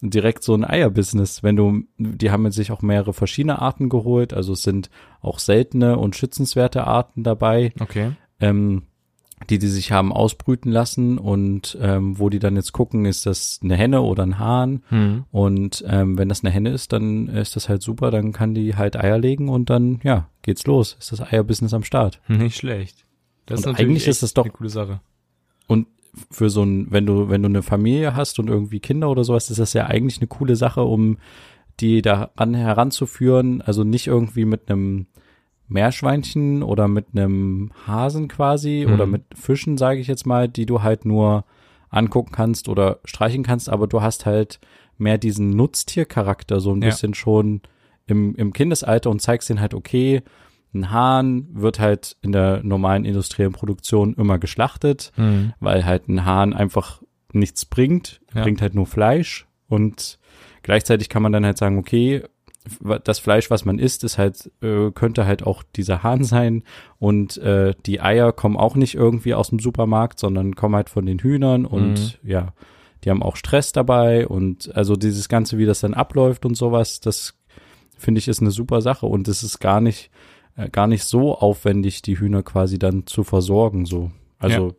direkt 0.00 0.42
so 0.42 0.54
ein 0.54 0.64
Eierbusiness, 0.64 1.42
wenn 1.42 1.56
du, 1.56 1.84
die 1.96 2.30
haben 2.30 2.50
sich 2.50 2.72
auch 2.72 2.82
mehrere 2.82 3.12
verschiedene 3.12 3.60
Arten 3.60 3.88
geholt, 3.88 4.34
also 4.34 4.52
es 4.54 4.62
sind 4.62 4.90
auch 5.20 5.38
seltene 5.38 5.96
und 5.96 6.16
schützenswerte 6.16 6.86
Arten 6.86 7.22
dabei. 7.22 7.72
Okay. 7.80 8.12
Ähm, 8.40 8.82
die 9.50 9.58
die 9.58 9.68
sich 9.68 9.92
haben 9.92 10.12
ausbrüten 10.12 10.70
lassen 10.70 11.18
und 11.18 11.76
ähm, 11.80 12.18
wo 12.18 12.28
die 12.28 12.38
dann 12.38 12.54
jetzt 12.56 12.72
gucken, 12.72 13.04
ist 13.04 13.26
das 13.26 13.58
eine 13.62 13.76
Henne 13.76 14.02
oder 14.02 14.22
ein 14.22 14.38
Hahn 14.38 14.82
hm. 14.88 15.24
und 15.30 15.84
ähm, 15.86 16.16
wenn 16.16 16.28
das 16.28 16.44
eine 16.44 16.52
Henne 16.52 16.70
ist, 16.70 16.92
dann 16.92 17.28
ist 17.28 17.56
das 17.56 17.68
halt 17.68 17.82
super, 17.82 18.10
dann 18.12 18.32
kann 18.32 18.54
die 18.54 18.76
halt 18.76 18.96
Eier 18.96 19.18
legen 19.18 19.48
und 19.48 19.70
dann 19.70 20.00
ja 20.04 20.28
geht's 20.42 20.66
los, 20.66 20.96
ist 21.00 21.12
das 21.12 21.20
Eierbusiness 21.20 21.74
am 21.74 21.84
Start. 21.84 22.20
Nicht 22.28 22.56
schlecht. 22.56 23.04
Das 23.46 23.64
und 23.64 23.72
ist 23.72 23.80
eigentlich 23.80 24.06
ist 24.06 24.22
das 24.22 24.34
doch 24.34 24.44
eine 24.44 24.52
coole 24.52 24.70
Sache. 24.70 25.00
Und 25.66 25.86
für 26.30 26.50
so 26.50 26.62
ein, 26.62 26.88
wenn 26.90 27.06
du, 27.06 27.28
wenn 27.30 27.42
du 27.42 27.48
eine 27.48 27.62
Familie 27.62 28.14
hast 28.14 28.38
und 28.38 28.48
irgendwie 28.48 28.80
Kinder 28.80 29.10
oder 29.10 29.24
sowas, 29.24 29.50
ist 29.50 29.60
das 29.60 29.72
ja 29.72 29.86
eigentlich 29.86 30.18
eine 30.18 30.26
coole 30.26 30.56
Sache, 30.56 30.82
um 30.82 31.18
die 31.80 32.02
daran 32.02 32.54
heranzuführen. 32.54 33.62
Also 33.62 33.84
nicht 33.84 34.06
irgendwie 34.06 34.44
mit 34.44 34.70
einem 34.70 35.06
Meerschweinchen 35.68 36.62
oder 36.62 36.86
mit 36.88 37.06
einem 37.14 37.72
Hasen 37.86 38.28
quasi 38.28 38.84
mhm. 38.86 38.94
oder 38.94 39.06
mit 39.06 39.22
Fischen, 39.34 39.78
sage 39.78 40.00
ich 40.00 40.06
jetzt 40.06 40.26
mal, 40.26 40.48
die 40.48 40.66
du 40.66 40.82
halt 40.82 41.04
nur 41.04 41.44
angucken 41.88 42.32
kannst 42.32 42.68
oder 42.68 43.00
streichen 43.04 43.42
kannst, 43.42 43.68
aber 43.68 43.86
du 43.86 44.00
hast 44.02 44.26
halt 44.26 44.60
mehr 44.98 45.18
diesen 45.18 45.50
Nutztiercharakter 45.50 46.60
so 46.60 46.72
ein 46.72 46.82
ja. 46.82 46.88
bisschen 46.88 47.14
schon 47.14 47.60
im, 48.06 48.34
im 48.36 48.52
Kindesalter 48.52 49.10
und 49.10 49.20
zeigst 49.20 49.48
den 49.50 49.60
halt, 49.60 49.74
okay, 49.74 50.22
ein 50.74 50.90
Hahn 50.90 51.48
wird 51.52 51.78
halt 51.78 52.16
in 52.22 52.32
der 52.32 52.62
normalen 52.62 53.04
industriellen 53.04 53.52
Produktion 53.52 54.14
immer 54.14 54.38
geschlachtet, 54.38 55.12
mhm. 55.16 55.52
weil 55.60 55.84
halt 55.84 56.08
ein 56.08 56.24
Hahn 56.24 56.54
einfach 56.54 57.02
nichts 57.32 57.64
bringt, 57.64 58.20
ja. 58.34 58.42
bringt 58.42 58.62
halt 58.62 58.74
nur 58.74 58.86
Fleisch 58.86 59.46
und 59.68 60.18
gleichzeitig 60.62 61.08
kann 61.08 61.22
man 61.22 61.32
dann 61.32 61.44
halt 61.44 61.58
sagen, 61.58 61.78
okay, 61.78 62.22
das 63.04 63.18
Fleisch, 63.18 63.50
was 63.50 63.64
man 63.64 63.78
isst, 63.78 64.04
ist 64.04 64.18
halt, 64.18 64.50
äh, 64.62 64.92
könnte 64.92 65.26
halt 65.26 65.44
auch 65.44 65.62
dieser 65.74 66.02
Hahn 66.02 66.24
sein 66.24 66.62
und 66.98 67.36
äh, 67.38 67.74
die 67.86 68.00
Eier 68.00 68.32
kommen 68.32 68.56
auch 68.56 68.76
nicht 68.76 68.94
irgendwie 68.94 69.34
aus 69.34 69.50
dem 69.50 69.58
Supermarkt, 69.58 70.18
sondern 70.18 70.54
kommen 70.54 70.76
halt 70.76 70.88
von 70.88 71.06
den 71.06 71.18
Hühnern 71.18 71.66
und 71.66 72.20
mhm. 72.22 72.28
ja, 72.28 72.52
die 73.04 73.10
haben 73.10 73.22
auch 73.22 73.36
Stress 73.36 73.72
dabei 73.72 74.28
und 74.28 74.74
also 74.76 74.94
dieses 74.94 75.28
Ganze, 75.28 75.58
wie 75.58 75.66
das 75.66 75.80
dann 75.80 75.94
abläuft 75.94 76.46
und 76.46 76.54
sowas, 76.54 77.00
das 77.00 77.34
finde 77.98 78.20
ich 78.20 78.28
ist 78.28 78.40
eine 78.40 78.50
super 78.50 78.80
Sache 78.80 79.06
und 79.06 79.28
es 79.28 79.42
ist 79.42 79.58
gar 79.58 79.80
nicht, 79.80 80.10
äh, 80.56 80.68
gar 80.68 80.86
nicht 80.86 81.04
so 81.04 81.36
aufwendig, 81.36 82.02
die 82.02 82.18
Hühner 82.18 82.42
quasi 82.42 82.78
dann 82.78 83.06
zu 83.06 83.24
versorgen, 83.24 83.86
so. 83.86 84.10
Also, 84.38 84.68
ja. 84.68 84.74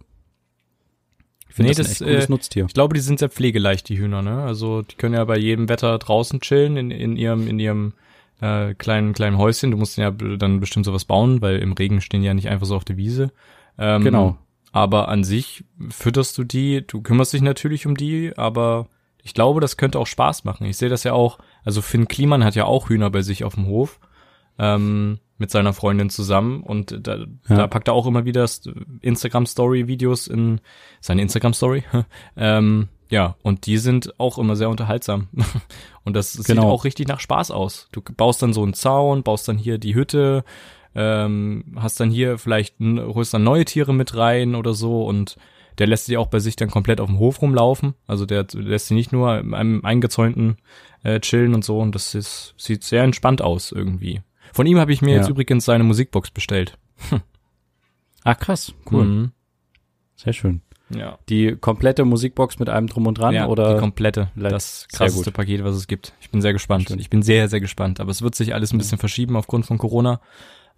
ich 1.49 1.55
finde 1.55 1.71
nee, 1.71 1.75
das, 1.75 1.87
das 1.87 2.01
ein 2.01 2.07
echt 2.07 2.13
cooles 2.13 2.25
äh, 2.25 2.31
Nutztier. 2.31 2.65
Ich 2.67 2.73
glaube, 2.73 2.93
die 2.93 3.01
sind 3.01 3.19
sehr 3.19 3.29
pflegeleicht, 3.29 3.89
die 3.89 3.97
Hühner, 3.97 4.21
ne? 4.21 4.43
Also, 4.43 4.81
die 4.81 4.95
können 4.95 5.15
ja 5.15 5.23
bei 5.25 5.37
jedem 5.37 5.69
Wetter 5.69 5.97
draußen 5.97 6.41
chillen, 6.41 6.77
in, 6.77 6.91
in 6.91 7.15
ihrem, 7.15 7.47
in 7.47 7.59
ihrem, 7.59 7.93
äh, 8.41 8.73
kleinen, 8.73 9.13
kleinen 9.13 9.37
Häuschen. 9.37 9.71
Du 9.71 9.77
musst 9.77 9.97
ja 9.97 10.11
dann 10.11 10.59
bestimmt 10.59 10.85
sowas 10.85 11.05
bauen, 11.05 11.41
weil 11.41 11.59
im 11.59 11.73
Regen 11.73 12.01
stehen 12.01 12.21
die 12.21 12.27
ja 12.27 12.33
nicht 12.33 12.49
einfach 12.49 12.65
so 12.65 12.75
auf 12.75 12.85
der 12.85 12.97
Wiese. 12.97 13.31
Ähm, 13.77 14.03
genau. 14.03 14.37
Aber 14.71 15.07
an 15.07 15.23
sich 15.23 15.63
fütterst 15.89 16.37
du 16.37 16.43
die, 16.43 16.85
du 16.85 17.01
kümmerst 17.01 17.31
dich 17.31 17.41
natürlich 17.41 17.85
um 17.85 17.95
die, 17.95 18.35
aber 18.35 18.87
ich 19.21 19.33
glaube, 19.33 19.61
das 19.61 19.77
könnte 19.77 19.99
auch 19.99 20.07
Spaß 20.07 20.43
machen. 20.43 20.65
Ich 20.65 20.77
sehe 20.77 20.89
das 20.89 21.03
ja 21.03 21.13
auch, 21.13 21.37
also 21.63 21.81
Finn 21.81 22.07
Kliman 22.07 22.43
hat 22.43 22.55
ja 22.55 22.65
auch 22.65 22.89
Hühner 22.89 23.09
bei 23.09 23.21
sich 23.21 23.43
auf 23.43 23.55
dem 23.55 23.67
Hof. 23.67 23.99
Ähm, 24.59 25.19
mit 25.37 25.51
seiner 25.51 25.73
Freundin 25.73 26.09
zusammen 26.09 26.61
und 26.63 26.97
da, 27.05 27.17
ja. 27.17 27.25
da 27.47 27.67
packt 27.67 27.87
er 27.87 27.93
auch 27.93 28.05
immer 28.05 28.25
wieder 28.25 28.47
Instagram-Story-Videos 29.01 30.27
in 30.27 30.61
seine 31.01 31.21
Instagram-Story. 31.21 31.83
ähm, 32.37 32.87
ja, 33.09 33.35
und 33.43 33.65
die 33.65 33.77
sind 33.77 34.19
auch 34.19 34.37
immer 34.37 34.55
sehr 34.55 34.69
unterhaltsam. 34.69 35.27
und 36.03 36.15
das 36.15 36.33
genau. 36.33 36.61
sieht 36.61 36.71
auch 36.71 36.85
richtig 36.85 37.07
nach 37.07 37.19
Spaß 37.19 37.51
aus. 37.51 37.87
Du 37.91 38.01
baust 38.01 38.41
dann 38.41 38.53
so 38.53 38.63
einen 38.63 38.73
Zaun, 38.73 39.23
baust 39.23 39.47
dann 39.47 39.57
hier 39.57 39.77
die 39.77 39.95
Hütte, 39.95 40.43
ähm, 40.95 41.75
hast 41.75 41.99
dann 41.99 42.09
hier 42.09 42.37
vielleicht, 42.37 42.75
holst 42.79 43.33
dann 43.33 43.43
neue 43.43 43.65
Tiere 43.65 43.93
mit 43.93 44.15
rein 44.15 44.55
oder 44.55 44.73
so 44.73 45.05
und 45.05 45.37
der 45.79 45.87
lässt 45.87 46.05
sie 46.05 46.17
auch 46.17 46.27
bei 46.27 46.39
sich 46.39 46.55
dann 46.55 46.69
komplett 46.69 47.01
auf 47.01 47.07
dem 47.07 47.19
Hof 47.19 47.41
rumlaufen. 47.41 47.95
Also 48.07 48.25
der 48.25 48.45
lässt 48.53 48.87
sie 48.87 48.93
nicht 48.93 49.11
nur 49.11 49.39
im 49.39 49.83
eingezäunten 49.83 50.57
äh, 51.03 51.19
chillen 51.19 51.53
und 51.53 51.65
so 51.65 51.79
und 51.79 51.95
das 51.95 52.15
ist, 52.15 52.53
sieht 52.57 52.83
sehr 52.83 53.03
entspannt 53.03 53.41
aus 53.41 53.71
irgendwie. 53.71 54.21
Von 54.53 54.67
ihm 54.67 54.77
habe 54.77 54.93
ich 54.93 55.01
mir 55.01 55.15
ja. 55.15 55.17
jetzt 55.17 55.29
übrigens 55.29 55.65
seine 55.65 55.83
Musikbox 55.83 56.31
bestellt. 56.31 56.77
Ach 58.23 58.37
krass, 58.37 58.73
cool. 58.91 59.03
Mhm. 59.03 59.31
Sehr 60.15 60.31
schön. 60.31 60.61
Ja. 60.95 61.17
Die 61.27 61.55
komplette 61.55 62.05
Musikbox 62.05 62.59
mit 62.59 62.69
allem 62.69 62.85
drum 62.85 63.07
und 63.07 63.17
dran 63.17 63.33
ja, 63.33 63.47
oder? 63.47 63.73
Die 63.73 63.79
komplette. 63.79 64.29
Das 64.35 64.87
krasseste 64.91 65.31
Paket, 65.31 65.63
was 65.63 65.75
es 65.75 65.87
gibt. 65.87 66.13
Ich 66.21 66.29
bin 66.29 66.41
sehr 66.41 66.53
gespannt. 66.53 66.89
Schön. 66.89 66.99
Ich 66.99 67.09
bin 67.09 67.23
sehr, 67.23 67.49
sehr 67.49 67.61
gespannt. 67.61 67.99
Aber 67.99 68.11
es 68.11 68.21
wird 68.21 68.35
sich 68.35 68.53
alles 68.53 68.71
ein 68.71 68.77
bisschen 68.77 68.99
verschieben 68.99 69.35
aufgrund 69.35 69.65
von 69.65 69.79
Corona. 69.79 70.21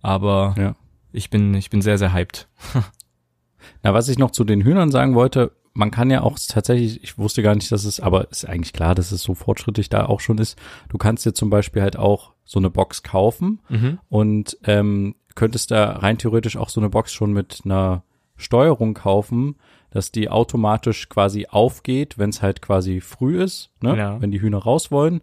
Aber 0.01 0.55
ja. 0.57 0.75
ich 1.11 1.29
bin, 1.29 1.53
ich 1.53 1.69
bin 1.69 1.81
sehr, 1.81 1.97
sehr 1.97 2.13
hyped. 2.13 2.47
Na, 3.83 3.93
was 3.93 4.07
ich 4.07 4.17
noch 4.17 4.31
zu 4.31 4.45
den 4.45 4.61
Hühnern 4.63 4.89
sagen 4.89 5.15
wollte, 5.15 5.51
man 5.75 5.91
kann 5.91 6.09
ja 6.09 6.21
auch 6.21 6.39
tatsächlich, 6.39 7.03
ich 7.03 7.17
wusste 7.17 7.43
gar 7.43 7.53
nicht, 7.53 7.71
dass 7.71 7.83
es, 7.83 7.99
aber 7.99 8.31
ist 8.31 8.47
eigentlich 8.47 8.71
klar, 8.71 8.95
dass 8.95 9.11
es 9.11 9.21
so 9.21 9.35
fortschrittlich 9.35 9.89
da 9.89 10.05
auch 10.05 10.21
schon 10.21 10.37
ist. 10.37 10.57
Du 10.89 10.97
kannst 10.97 11.25
dir 11.25 11.33
zum 11.33 11.49
Beispiel 11.49 11.81
halt 11.81 11.97
auch 11.97 12.31
so 12.45 12.59
eine 12.59 12.69
Box 12.69 13.03
kaufen 13.03 13.59
mhm. 13.67 13.99
und 14.07 14.57
ähm, 14.63 15.15
könntest 15.35 15.71
da 15.71 15.97
rein 15.97 16.17
theoretisch 16.17 16.55
auch 16.55 16.69
so 16.69 16.79
eine 16.79 16.89
Box 16.89 17.11
schon 17.11 17.33
mit 17.33 17.61
einer 17.65 18.03
Steuerung 18.37 18.93
kaufen, 18.93 19.57
dass 19.89 20.13
die 20.13 20.29
automatisch 20.29 21.09
quasi 21.09 21.47
aufgeht, 21.49 22.17
wenn 22.17 22.29
es 22.29 22.41
halt 22.41 22.61
quasi 22.61 23.01
früh 23.01 23.41
ist, 23.41 23.69
ne? 23.81 23.97
Ja. 23.97 24.21
wenn 24.21 24.31
die 24.31 24.41
Hühner 24.41 24.59
raus 24.59 24.91
wollen. 24.91 25.21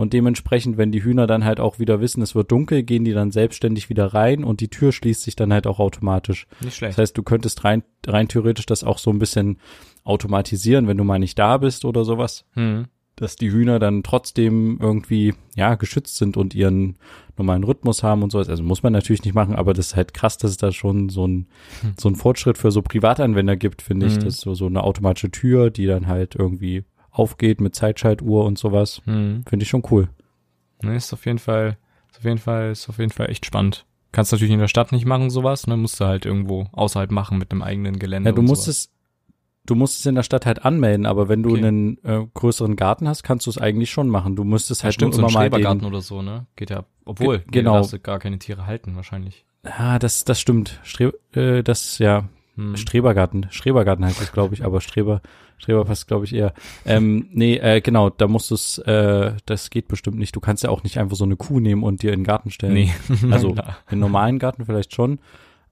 Und 0.00 0.14
dementsprechend, 0.14 0.78
wenn 0.78 0.92
die 0.92 1.04
Hühner 1.04 1.26
dann 1.26 1.44
halt 1.44 1.60
auch 1.60 1.78
wieder 1.78 2.00
wissen, 2.00 2.22
es 2.22 2.34
wird 2.34 2.50
dunkel, 2.50 2.84
gehen 2.84 3.04
die 3.04 3.12
dann 3.12 3.32
selbstständig 3.32 3.90
wieder 3.90 4.06
rein 4.06 4.44
und 4.44 4.62
die 4.62 4.68
Tür 4.68 4.92
schließt 4.92 5.20
sich 5.20 5.36
dann 5.36 5.52
halt 5.52 5.66
auch 5.66 5.78
automatisch. 5.78 6.46
Nicht 6.62 6.76
schlecht. 6.76 6.92
Das 6.92 7.02
heißt, 7.02 7.18
du 7.18 7.22
könntest 7.22 7.64
rein, 7.64 7.82
rein 8.06 8.26
theoretisch 8.26 8.64
das 8.64 8.82
auch 8.82 8.96
so 8.96 9.10
ein 9.10 9.18
bisschen 9.18 9.58
automatisieren, 10.02 10.88
wenn 10.88 10.96
du 10.96 11.04
mal 11.04 11.18
nicht 11.18 11.38
da 11.38 11.58
bist 11.58 11.84
oder 11.84 12.06
sowas. 12.06 12.46
Hm 12.52 12.86
dass 13.20 13.36
die 13.36 13.52
Hühner 13.52 13.78
dann 13.78 14.02
trotzdem 14.02 14.78
irgendwie, 14.80 15.34
ja, 15.54 15.74
geschützt 15.74 16.16
sind 16.16 16.38
und 16.38 16.54
ihren 16.54 16.96
normalen 17.36 17.64
Rhythmus 17.64 18.02
haben 18.02 18.22
und 18.22 18.32
sowas. 18.32 18.48
Also 18.48 18.62
muss 18.62 18.82
man 18.82 18.94
natürlich 18.94 19.24
nicht 19.24 19.34
machen, 19.34 19.54
aber 19.54 19.74
das 19.74 19.88
ist 19.88 19.96
halt 19.96 20.14
krass, 20.14 20.38
dass 20.38 20.52
es 20.52 20.56
da 20.56 20.72
schon 20.72 21.10
so 21.10 21.26
ein, 21.26 21.46
hm. 21.82 21.92
so 21.98 22.08
ein 22.08 22.14
Fortschritt 22.14 22.56
für 22.56 22.70
so 22.70 22.80
Privatanwender 22.80 23.56
gibt, 23.56 23.82
finde 23.82 24.06
ich. 24.06 24.16
Mhm. 24.16 24.20
Das 24.20 24.34
ist 24.36 24.40
so, 24.40 24.54
so 24.54 24.66
eine 24.66 24.82
automatische 24.82 25.30
Tür, 25.30 25.70
die 25.70 25.84
dann 25.84 26.06
halt 26.06 26.34
irgendwie 26.34 26.84
aufgeht 27.10 27.60
mit 27.60 27.74
Zeitschaltuhr 27.74 28.44
und 28.44 28.58
sowas. 28.58 29.02
Mhm. 29.06 29.44
Finde 29.48 29.64
ich 29.64 29.68
schon 29.68 29.82
cool. 29.90 30.08
Ne, 30.82 30.96
ist 30.96 31.12
auf 31.12 31.26
jeden 31.26 31.38
Fall, 31.38 31.76
ist 32.10 32.18
auf 32.18 32.24
jeden 32.24 32.38
Fall, 32.38 32.70
ist 32.70 32.88
auf 32.88 32.98
jeden 32.98 33.12
Fall 33.12 33.30
echt 33.30 33.46
spannend. 33.46 33.86
Kannst 34.12 34.32
natürlich 34.32 34.52
in 34.52 34.60
der 34.60 34.68
Stadt 34.68 34.92
nicht 34.92 35.06
machen, 35.06 35.30
sowas, 35.30 35.66
ne? 35.66 35.76
Musst 35.76 36.00
du 36.00 36.04
halt 36.04 36.26
irgendwo 36.26 36.66
außerhalb 36.72 37.10
machen 37.10 37.38
mit 37.38 37.52
einem 37.52 37.62
eigenen 37.62 37.98
Gelände. 37.98 38.30
Ja, 38.30 38.34
du 38.34 38.42
musst 38.42 38.64
sowas. 38.64 38.76
es, 38.76 38.92
du 39.66 39.74
musst 39.76 40.00
es 40.00 40.06
in 40.06 40.16
der 40.16 40.24
Stadt 40.24 40.46
halt 40.46 40.64
anmelden, 40.64 41.06
aber 41.06 41.28
wenn 41.28 41.42
du 41.42 41.50
okay. 41.50 41.64
einen 41.64 41.98
äh, 42.04 42.26
größeren 42.34 42.74
Garten 42.74 43.06
hast, 43.06 43.22
kannst 43.22 43.46
du 43.46 43.50
es 43.50 43.58
eigentlich 43.58 43.90
schon 43.90 44.08
machen. 44.08 44.34
Du 44.34 44.42
müsstest 44.42 44.82
halt 44.82 44.94
ja, 44.94 44.94
stimmt, 44.94 45.16
nur 45.16 45.30
so 45.30 45.38
immer 45.38 45.50
mal 45.50 45.76
den, 45.76 45.84
oder 45.84 46.00
so, 46.00 46.22
ne? 46.22 46.46
Geht 46.56 46.70
ja, 46.70 46.84
obwohl, 47.04 47.38
Ge 47.38 47.46
genau, 47.50 47.74
darfst 47.74 47.92
du 47.92 48.00
gar 48.00 48.18
keine 48.18 48.38
Tiere 48.38 48.66
halten 48.66 48.96
wahrscheinlich. 48.96 49.44
Ja, 49.64 49.98
das 49.98 50.24
das 50.24 50.40
stimmt. 50.40 50.80
Stre 50.82 51.12
äh, 51.32 51.62
das 51.62 51.98
ja 51.98 52.28
hm. 52.56 52.76
Strebergarten, 52.76 53.46
Strebergarten 53.50 54.04
heißt 54.04 54.20
es, 54.20 54.32
glaube 54.32 54.54
ich, 54.54 54.64
aber 54.64 54.80
Streber 54.80 55.22
Streber 55.60 55.84
passt, 55.84 56.08
glaube 56.08 56.24
ich, 56.24 56.34
eher. 56.34 56.54
Ähm, 56.86 57.28
nee, 57.32 57.56
äh, 57.56 57.80
genau, 57.80 58.10
da 58.10 58.28
musst 58.28 58.50
du 58.50 58.54
es, 58.54 58.78
äh, 58.78 59.32
das 59.46 59.70
geht 59.70 59.88
bestimmt 59.88 60.18
nicht. 60.18 60.34
Du 60.34 60.40
kannst 60.40 60.64
ja 60.64 60.70
auch 60.70 60.82
nicht 60.82 60.98
einfach 60.98 61.16
so 61.16 61.24
eine 61.24 61.36
Kuh 61.36 61.60
nehmen 61.60 61.82
und 61.82 62.02
dir 62.02 62.12
in 62.12 62.20
den 62.20 62.26
Garten 62.26 62.50
stellen. 62.50 62.74
Nee. 62.74 62.90
also 63.30 63.54
im 63.90 63.98
normalen 63.98 64.38
Garten 64.38 64.64
vielleicht 64.64 64.94
schon. 64.94 65.18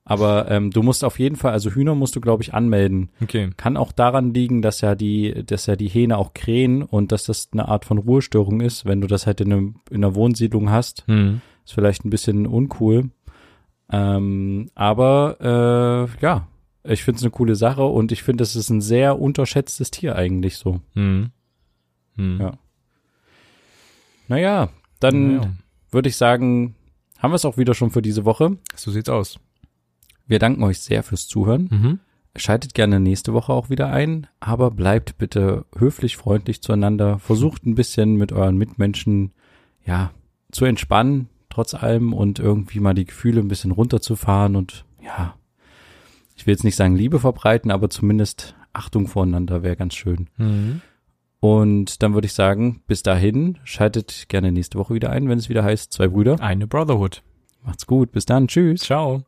Aber 0.05 0.51
ähm, 0.51 0.71
du 0.71 0.83
musst 0.83 1.05
auf 1.05 1.19
jeden 1.19 1.37
Fall, 1.37 1.53
also 1.53 1.71
Hühner 1.71 1.95
musst 1.95 2.17
du, 2.17 2.21
glaube 2.23 2.43
ich, 2.43 2.55
anmelden. 2.55 3.11
Okay. 3.23 3.51
Kann 3.59 3.77
auch 3.77 3.93
daran 3.93 4.33
liegen, 4.33 4.63
dass 4.63 4.81
ja 4.81 4.95
die, 4.95 5.45
dass 5.45 5.67
ja 5.67 5.77
die 5.77 5.89
Hähne 5.89 6.17
auch 6.17 6.33
krähen 6.33 6.83
und 6.83 7.13
dass 7.13 7.25
das 7.25 7.51
eine 7.53 7.69
Art 7.69 7.85
von 7.85 7.99
Ruhestörung 7.99 8.63
ist, 8.63 8.87
wenn 8.87 9.03
du 9.03 9.07
das 9.07 9.27
halt 9.27 9.43
in, 9.43 9.53
einem, 9.53 9.75
in 9.91 10.03
einer 10.03 10.15
Wohnsiedlung 10.15 10.71
hast. 10.71 11.05
Hm. 11.09 11.43
Ist 11.67 11.75
vielleicht 11.75 12.07
ein 12.07 12.11
bisschen 12.11 12.47
uncool. 12.47 13.11
Ähm, 13.93 14.71
aber 14.75 16.09
äh, 16.19 16.23
ja, 16.23 16.47
ich 16.89 17.05
finde 17.05 17.19
es 17.19 17.23
eine 17.23 17.31
coole 17.31 17.55
Sache 17.55 17.85
und 17.85 18.13
ich 18.13 18.23
finde, 18.23 18.43
es 18.43 18.57
ist 18.57 18.71
ein 18.71 18.81
sehr 18.81 19.21
unterschätztes 19.21 19.91
Tier 19.91 20.17
eigentlich 20.17 20.57
so. 20.57 20.81
Hm. 20.95 21.31
Hm. 22.17 22.41
Ja. 22.41 22.53
Naja, 24.29 24.69
dann 25.01 25.37
naja. 25.37 25.53
würde 25.91 26.09
ich 26.09 26.17
sagen, 26.17 26.75
haben 27.19 27.31
wir 27.31 27.37
es 27.37 27.45
auch 27.45 27.57
wieder 27.57 27.75
schon 27.75 27.91
für 27.91 28.03
diese 28.03 28.25
Woche. 28.25 28.59
So 28.75 28.91
sieht's 28.91 29.09
aus. 29.09 29.39
Wir 30.27 30.39
danken 30.39 30.63
euch 30.63 30.81
sehr 30.81 31.03
fürs 31.03 31.27
Zuhören. 31.27 31.69
Mhm. 31.71 32.01
Schaltet 32.37 32.75
gerne 32.75 33.01
nächste 33.01 33.33
Woche 33.33 33.53
auch 33.53 33.71
wieder 33.71 33.89
ein, 33.89 34.27
aber 34.39 34.71
bleibt 34.71 35.19
bitte 35.19 35.65
höflich, 35.77 36.17
freundlich 36.17 36.63
zueinander. 36.63 37.19
Versucht 37.19 37.67
ein 37.67 37.75
bisschen 37.75 38.17
mit 38.17 38.33
euren 38.33 38.57
Mitmenschen, 38.57 39.33
ja, 39.85 40.13
zu 40.53 40.65
entspannen, 40.67 41.29
trotz 41.49 41.75
allem 41.75 42.13
und 42.13 42.39
irgendwie 42.39 42.81
mal 42.81 42.95
die 42.95 43.07
Gefühle 43.07 43.41
ein 43.41 43.49
bisschen 43.49 43.73
runterzufahren 43.73 44.55
und 44.55 44.85
ja, 45.03 45.35
ich 46.39 46.47
will 46.47 46.55
jetzt 46.55 46.65
nicht 46.65 46.77
sagen 46.77 46.95
Liebe 46.95 47.19
verbreiten, 47.19 47.71
aber 47.71 47.91
zumindest 47.91 48.55
Achtung 48.73 49.09
voreinander 49.09 49.63
wäre 49.63 49.77
ganz 49.77 49.95
schön. 49.95 50.31
Mhm. 50.37 50.81
Und 51.41 52.03
dann 52.03 52.15
würde 52.15 52.27
ich 52.27 52.33
sagen, 52.33 52.83
bis 52.87 53.03
dahin, 53.03 53.59
schaltet 53.65 54.29
gerne 54.29 54.53
nächste 54.53 54.79
Woche 54.79 54.95
wieder 54.95 55.11
ein, 55.11 55.29
wenn 55.29 55.39
es 55.39 55.49
wieder 55.49 55.65
heißt, 55.65 55.93
zwei 55.93 56.09
Brüder. 56.09 56.41
Eine 56.41 56.67
Brotherhood. 56.67 57.23
Macht's 57.65 57.87
gut, 57.87 58.13
bis 58.13 58.25
dann, 58.25 58.49
tschüss. 58.49 58.81
Ciao. 58.81 59.28